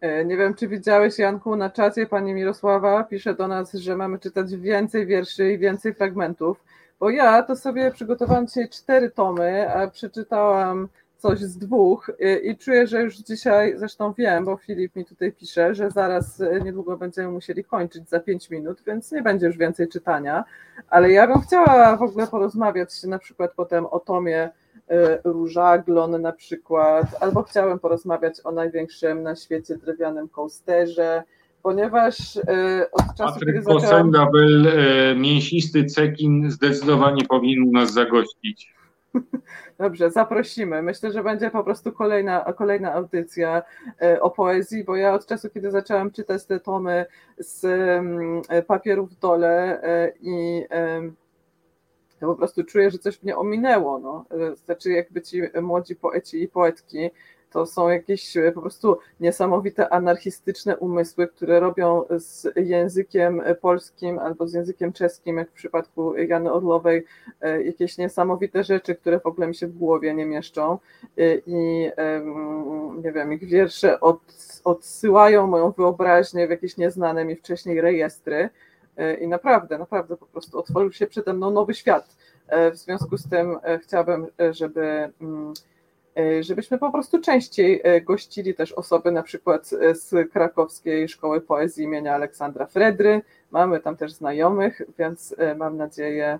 E, 0.00 0.24
nie 0.24 0.36
wiem, 0.36 0.54
czy 0.54 0.68
widziałeś, 0.68 1.18
Janku, 1.18 1.56
na 1.56 1.70
czacie 1.70 2.06
pani 2.06 2.34
Mirosława 2.34 3.04
pisze 3.04 3.34
do 3.34 3.48
nas, 3.48 3.72
że 3.72 3.96
mamy 3.96 4.18
czytać 4.18 4.56
więcej 4.56 5.06
wierszy 5.06 5.52
i 5.52 5.58
więcej 5.58 5.94
fragmentów, 5.94 6.64
bo 7.00 7.10
ja 7.10 7.42
to 7.42 7.56
sobie 7.56 7.90
przygotowałam 7.90 8.46
dzisiaj 8.46 8.68
cztery 8.68 9.10
tomy, 9.10 9.74
a 9.74 9.90
przeczytałam 9.90 10.88
coś 11.16 11.38
z 11.38 11.58
dwóch 11.58 12.10
i 12.42 12.56
czuję, 12.56 12.86
że 12.86 13.02
już 13.02 13.16
dzisiaj, 13.16 13.74
zresztą 13.76 14.12
wiem, 14.18 14.44
bo 14.44 14.56
Filip 14.56 14.96
mi 14.96 15.04
tutaj 15.04 15.32
pisze, 15.32 15.74
że 15.74 15.90
zaraz 15.90 16.40
e, 16.40 16.60
niedługo 16.60 16.96
będziemy 16.96 17.28
musieli 17.28 17.64
kończyć 17.64 18.08
za 18.08 18.20
pięć 18.20 18.50
minut, 18.50 18.82
więc 18.86 19.12
nie 19.12 19.22
będzie 19.22 19.46
już 19.46 19.56
więcej 19.58 19.88
czytania, 19.88 20.44
ale 20.88 21.10
ja 21.12 21.26
bym 21.26 21.40
chciała 21.40 21.96
w 21.96 22.02
ogóle 22.02 22.26
porozmawiać 22.26 23.02
na 23.02 23.18
przykład 23.18 23.52
potem 23.56 23.86
o 23.86 24.00
tomie 24.00 24.50
E, 24.50 24.59
różaglon 25.24 26.22
na 26.22 26.32
przykład, 26.32 27.06
albo 27.20 27.42
chciałem 27.42 27.78
porozmawiać 27.78 28.34
o 28.44 28.52
największym 28.52 29.22
na 29.22 29.36
świecie 29.36 29.76
drewnianym 29.76 30.28
coasterze, 30.28 31.22
ponieważ 31.62 32.36
e, 32.36 32.86
od 32.92 33.04
czasu, 33.16 33.34
Patryk 33.34 33.48
kiedy 33.48 33.62
zaczęłam... 33.62 33.80
Kosendabel, 33.80 34.66
e, 34.66 35.14
mięsisty 35.14 35.84
cekin 35.84 36.50
zdecydowanie 36.50 37.24
powinien 37.24 37.70
nas 37.70 37.92
zagościć. 37.92 38.74
Dobrze, 39.78 40.10
zaprosimy. 40.10 40.82
Myślę, 40.82 41.12
że 41.12 41.22
będzie 41.22 41.50
po 41.50 41.64
prostu 41.64 41.92
kolejna, 41.92 42.52
kolejna 42.52 42.92
audycja 42.92 43.62
o 44.20 44.30
poezji, 44.30 44.84
bo 44.84 44.96
ja 44.96 45.14
od 45.14 45.26
czasu, 45.26 45.50
kiedy 45.54 45.70
zaczęłam 45.70 46.10
czytać 46.10 46.46
te 46.46 46.60
tomy 46.60 47.06
z 47.38 47.64
mm, 47.64 48.42
papierów 48.66 49.10
w 49.10 49.18
dole 49.18 49.82
i 50.20 50.64
ja 52.20 52.28
po 52.28 52.34
prostu 52.34 52.64
czuję, 52.64 52.90
że 52.90 52.98
coś 52.98 53.22
mnie 53.22 53.36
ominęło. 53.36 53.98
No. 53.98 54.24
Znaczy, 54.64 54.90
jakby 54.90 55.22
ci 55.22 55.42
młodzi 55.62 55.96
poeci 55.96 56.42
i 56.42 56.48
poetki 56.48 57.10
to 57.50 57.66
są 57.66 57.88
jakieś 57.88 58.34
po 58.54 58.60
prostu 58.60 58.98
niesamowite 59.20 59.88
anarchistyczne 59.88 60.76
umysły, 60.76 61.28
które 61.28 61.60
robią 61.60 62.04
z 62.10 62.46
językiem 62.56 63.42
polskim 63.60 64.18
albo 64.18 64.48
z 64.48 64.54
językiem 64.54 64.92
czeskim, 64.92 65.36
jak 65.36 65.50
w 65.50 65.54
przypadku 65.54 66.16
Jany 66.16 66.52
Orlowej, 66.52 67.04
jakieś 67.64 67.98
niesamowite 67.98 68.64
rzeczy, 68.64 68.94
które 68.94 69.20
w 69.20 69.26
ogóle 69.26 69.46
mi 69.46 69.54
się 69.54 69.66
w 69.66 69.78
głowie 69.78 70.14
nie 70.14 70.26
mieszczą. 70.26 70.78
I 71.46 71.90
nie 73.02 73.12
wiem, 73.12 73.32
ich 73.32 73.44
wiersze 73.44 74.00
od, 74.00 74.20
odsyłają 74.64 75.46
moją 75.46 75.70
wyobraźnię 75.70 76.46
w 76.46 76.50
jakieś 76.50 76.76
nieznane 76.76 77.24
mi 77.24 77.36
wcześniej 77.36 77.80
rejestry. 77.80 78.48
E, 79.00 79.14
i 79.14 79.28
naprawdę, 79.28 79.78
naprawdę 79.78 80.16
po 80.16 80.26
prostu 80.26 80.58
otworzył 80.58 80.92
się 80.92 81.06
przede 81.06 81.32
mną 81.32 81.50
nowy 81.50 81.74
świat. 81.74 82.16
E, 82.48 82.70
w 82.70 82.76
związku 82.76 83.16
z 83.16 83.28
tym 83.28 83.58
e, 83.62 83.78
chciałabym, 83.78 84.26
żeby, 84.50 85.12
mm, 85.20 85.54
żebyśmy 86.40 86.78
po 86.78 86.92
prostu 86.92 87.20
częściej 87.20 87.82
gościli 88.04 88.54
też 88.54 88.72
osoby 88.72 89.12
na 89.12 89.22
przykład 89.22 89.70
z 89.92 90.32
krakowskiej 90.32 91.08
szkoły 91.08 91.40
poezji 91.40 91.84
imienia 91.84 92.14
Aleksandra 92.14 92.66
Fredry. 92.66 93.22
Mamy 93.50 93.80
tam 93.80 93.96
też 93.96 94.12
znajomych, 94.12 94.82
więc 94.98 95.34
mam 95.56 95.76
nadzieję, 95.76 96.38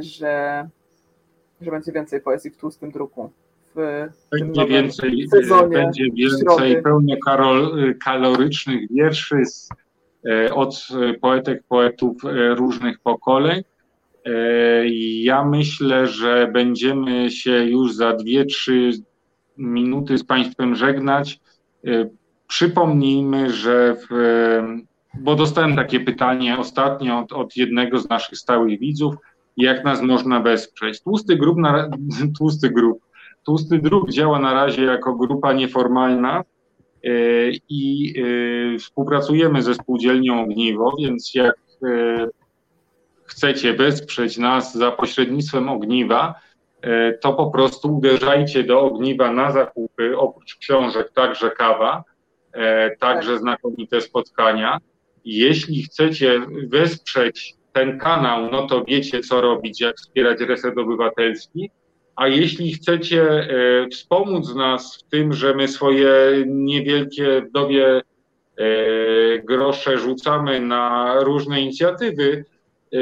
że, 0.00 0.68
że 1.60 1.70
będzie 1.70 1.92
więcej 1.92 2.20
poezji 2.20 2.50
w 2.50 2.56
tłustym 2.56 2.90
druku. 2.90 3.30
będzie 4.30 4.66
więcej, 4.66 5.28
sezonie, 5.28 5.76
będzie 5.76 6.04
więcej 6.10 6.82
pełno 6.82 7.14
kalorycznych 8.04 8.80
wierszy 8.90 9.44
z 9.46 9.68
od 10.54 10.88
poetek, 11.20 11.62
poetów 11.68 12.24
e, 12.24 12.54
różnych 12.54 12.98
pokoleń. 13.00 13.62
Ja 15.22 15.44
myślę, 15.44 16.06
że 16.06 16.50
będziemy 16.52 17.30
się 17.30 17.64
już 17.64 17.94
za 17.94 18.12
dwie, 18.12 18.44
trzy 18.44 18.90
minuty 19.56 20.18
z 20.18 20.24
Państwem 20.24 20.74
żegnać. 20.74 21.40
Przypomnijmy, 22.46 23.50
że 23.50 23.96
w, 24.10 24.14
bo 25.20 25.34
dostałem 25.34 25.76
takie 25.76 26.00
pytanie 26.00 26.58
ostatnio 26.58 27.18
od, 27.18 27.32
od, 27.32 27.56
jednego 27.56 27.98
z 27.98 28.08
naszych 28.08 28.38
stałych 28.38 28.80
widzów, 28.80 29.14
jak 29.56 29.84
nas 29.84 30.02
można 30.02 30.40
wesprzeć. 30.40 31.02
Tłusty 31.02 31.36
grup, 31.36 31.58
na, 31.58 31.90
tłusty 32.38 32.70
grup, 32.70 32.98
tłusty 33.44 33.78
druk 33.78 34.10
działa 34.10 34.38
na 34.38 34.54
razie 34.54 34.84
jako 34.84 35.14
grupa 35.14 35.52
nieformalna 35.52 36.40
e, 36.40 36.44
i 37.68 38.14
e, 38.74 38.78
współpracujemy 38.78 39.62
ze 39.62 39.74
spółdzielnią 39.74 40.42
Ogniwo, 40.42 40.96
więc 40.98 41.34
jak 41.34 41.56
e, 41.84 42.28
chcecie 43.24 43.72
wesprzeć 43.72 44.38
nas 44.38 44.74
za 44.74 44.90
pośrednictwem 44.90 45.68
Ogniwa, 45.68 46.34
to 47.20 47.32
po 47.32 47.50
prostu 47.50 47.96
uderzajcie 47.96 48.64
do 48.64 48.80
Ogniwa 48.80 49.32
na 49.32 49.52
zakupy, 49.52 50.18
oprócz 50.18 50.56
książek 50.56 51.12
także 51.12 51.50
kawa, 51.50 52.04
także 52.98 53.30
tak. 53.30 53.40
znakomite 53.40 54.00
spotkania. 54.00 54.78
Jeśli 55.24 55.82
chcecie 55.82 56.40
wesprzeć 56.68 57.54
ten 57.72 57.98
kanał, 57.98 58.50
no 58.50 58.66
to 58.66 58.84
wiecie, 58.84 59.20
co 59.20 59.40
robić, 59.40 59.80
jak 59.80 59.96
wspierać 59.96 60.40
Reset 60.40 60.78
Obywatelski. 60.78 61.70
A 62.18 62.28
jeśli 62.28 62.72
chcecie 62.72 63.22
e, 63.22 63.88
wspomóc 63.88 64.54
nas 64.54 64.96
w 64.96 65.02
tym, 65.02 65.32
że 65.32 65.54
my 65.54 65.68
swoje 65.68 66.10
niewielkie 66.46 67.42
wdowie 67.42 67.96
e, 67.96 68.02
grosze 69.38 69.98
rzucamy 69.98 70.60
na 70.60 71.14
różne 71.20 71.60
inicjatywy, 71.60 72.44
e, 72.92 72.98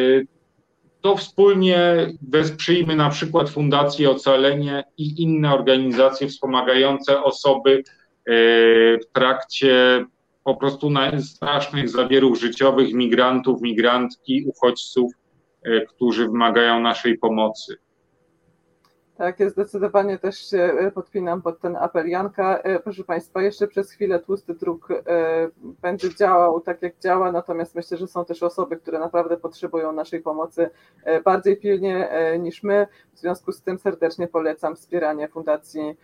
to 1.00 1.16
wspólnie 1.16 2.06
wesprzyjmy 2.28 2.96
na 2.96 3.10
przykład 3.10 3.50
Fundację 3.50 4.10
Ocalenie 4.10 4.84
i 4.98 5.22
inne 5.22 5.54
organizacje 5.54 6.28
wspomagające 6.28 7.22
osoby 7.22 7.82
w 9.02 9.12
trakcie 9.12 10.04
po 10.44 10.56
prostu 10.56 10.90
strasznych 11.20 11.88
zawierów 11.88 12.40
życiowych 12.40 12.94
migrantów, 12.94 13.60
migrantki, 13.60 14.44
uchodźców, 14.46 15.12
którzy 15.88 16.26
wymagają 16.26 16.80
naszej 16.80 17.18
pomocy. 17.18 17.76
Tak, 19.18 19.40
ja 19.40 19.50
zdecydowanie 19.50 20.18
też 20.18 20.50
się 20.50 20.58
e, 20.58 20.90
podpinam 20.90 21.42
pod 21.42 21.60
ten 21.60 21.76
apel 21.76 22.08
Janka. 22.08 22.58
E, 22.58 22.78
proszę 22.80 23.04
Państwa, 23.04 23.42
jeszcze 23.42 23.68
przez 23.68 23.90
chwilę 23.90 24.18
tłusty 24.18 24.54
druk 24.54 24.88
będzie 25.82 26.14
działał 26.14 26.60
tak, 26.60 26.82
jak 26.82 26.98
działa, 26.98 27.32
natomiast 27.32 27.74
myślę, 27.74 27.96
że 27.96 28.06
są 28.06 28.24
też 28.24 28.42
osoby, 28.42 28.76
które 28.76 28.98
naprawdę 28.98 29.36
potrzebują 29.36 29.92
naszej 29.92 30.20
pomocy 30.20 30.70
bardziej 31.24 31.56
pilnie 31.56 32.08
niż 32.38 32.62
my. 32.62 32.86
W 33.14 33.18
związku 33.18 33.52
z 33.52 33.62
tym 33.62 33.78
serdecznie 33.78 34.28
polecam 34.28 34.76
wspieranie 34.76 35.28
Fundacji 35.28 35.96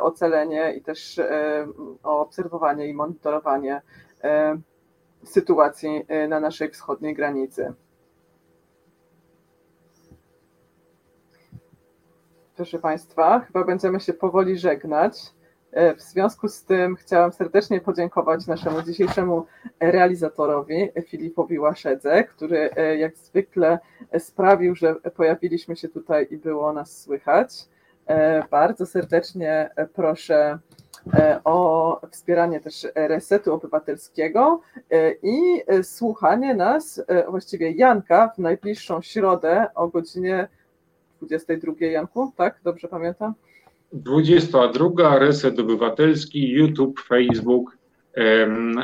Ocalenie 0.00 0.74
i 0.76 0.82
też 0.82 1.20
obserwowanie 2.02 2.86
i 2.88 2.94
monitorowanie 2.94 3.82
sytuacji 5.24 6.06
na 6.28 6.40
naszej 6.40 6.70
wschodniej 6.70 7.14
granicy. 7.14 7.74
Proszę 12.56 12.78
Państwa, 12.78 13.40
chyba 13.40 13.64
będziemy 13.64 14.00
się 14.00 14.12
powoli 14.12 14.58
żegnać. 14.58 15.18
E, 15.72 15.94
w 15.94 16.02
związku 16.02 16.48
z 16.48 16.64
tym 16.64 16.96
chciałam 16.96 17.32
serdecznie 17.32 17.80
podziękować 17.80 18.46
naszemu 18.46 18.82
dzisiejszemu 18.82 19.46
realizatorowi 19.80 20.88
Filipowi 21.06 21.58
Łaszedze, 21.58 22.24
który 22.24 22.70
e, 22.76 22.96
jak 22.96 23.16
zwykle 23.16 23.78
sprawił, 24.18 24.74
że 24.74 24.94
pojawiliśmy 24.94 25.76
się 25.76 25.88
tutaj 25.88 26.26
i 26.30 26.36
było 26.36 26.72
nas 26.72 27.02
słychać. 27.02 27.64
E, 28.06 28.42
bardzo 28.50 28.86
serdecznie 28.86 29.70
proszę 29.94 30.58
o 31.44 32.00
wspieranie 32.10 32.60
też 32.60 32.86
resetu 32.94 33.54
obywatelskiego 33.54 34.60
i 35.22 35.62
słuchanie 35.82 36.54
nas, 36.54 37.02
właściwie 37.28 37.70
Janka, 37.70 38.28
w 38.28 38.38
najbliższą 38.38 39.02
środę 39.02 39.66
o 39.74 39.88
godzinie 39.88 40.48
22, 41.22 41.86
Janku, 41.86 42.32
tak? 42.36 42.60
Dobrze 42.64 42.88
pamiętam? 42.88 43.34
22, 43.92 45.18
Reset 45.18 45.58
Obywatelski, 45.58 46.48
YouTube, 46.48 47.00
Facebook, 47.00 47.76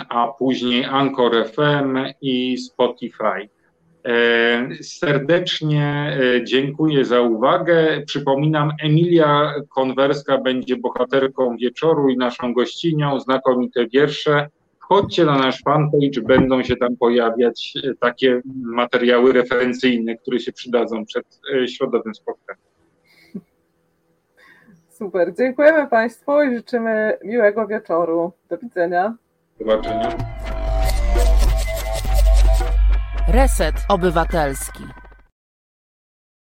a 0.09 0.28
później 0.39 0.85
Anchor 0.85 1.49
FM 1.49 1.99
i 2.20 2.59
Spotify. 2.59 3.49
Serdecznie 4.83 6.16
e, 6.37 6.45
dziękuję 6.45 7.05
za 7.05 7.20
uwagę. 7.20 8.03
Przypominam, 8.07 8.70
Emilia 8.83 9.55
Konwerska 9.68 10.39
będzie 10.39 10.76
bohaterką 10.76 11.57
wieczoru 11.57 12.09
i 12.09 12.16
naszą 12.16 12.53
gościnią. 12.53 13.20
Znakomite 13.20 13.87
wiersze 13.87 14.49
wchodźcie 14.85 15.24
na 15.24 15.39
nasz 15.39 15.62
fanpage, 15.62 16.20
będą 16.22 16.62
się 16.62 16.76
tam 16.76 16.97
pojawiać 16.97 17.74
e, 17.85 17.95
takie 18.01 18.41
materiały 18.55 19.33
referencyjne, 19.33 20.16
które 20.16 20.41
się 20.41 20.53
przydadzą 20.53 21.05
przed 21.05 21.41
e, 21.55 21.68
środowym 21.68 22.14
spotkaniem. 22.14 22.62
Super, 24.89 25.35
dziękujemy 25.35 25.87
Państwu 25.87 26.43
i 26.43 26.57
życzymy 26.57 27.18
miłego 27.24 27.66
wieczoru. 27.66 28.33
Do 28.49 28.59
widzenia. 28.59 29.14
Do 29.59 29.64
zobaczenia. 29.64 30.16
Reset 33.28 33.74
Obywatelski. 33.89 34.83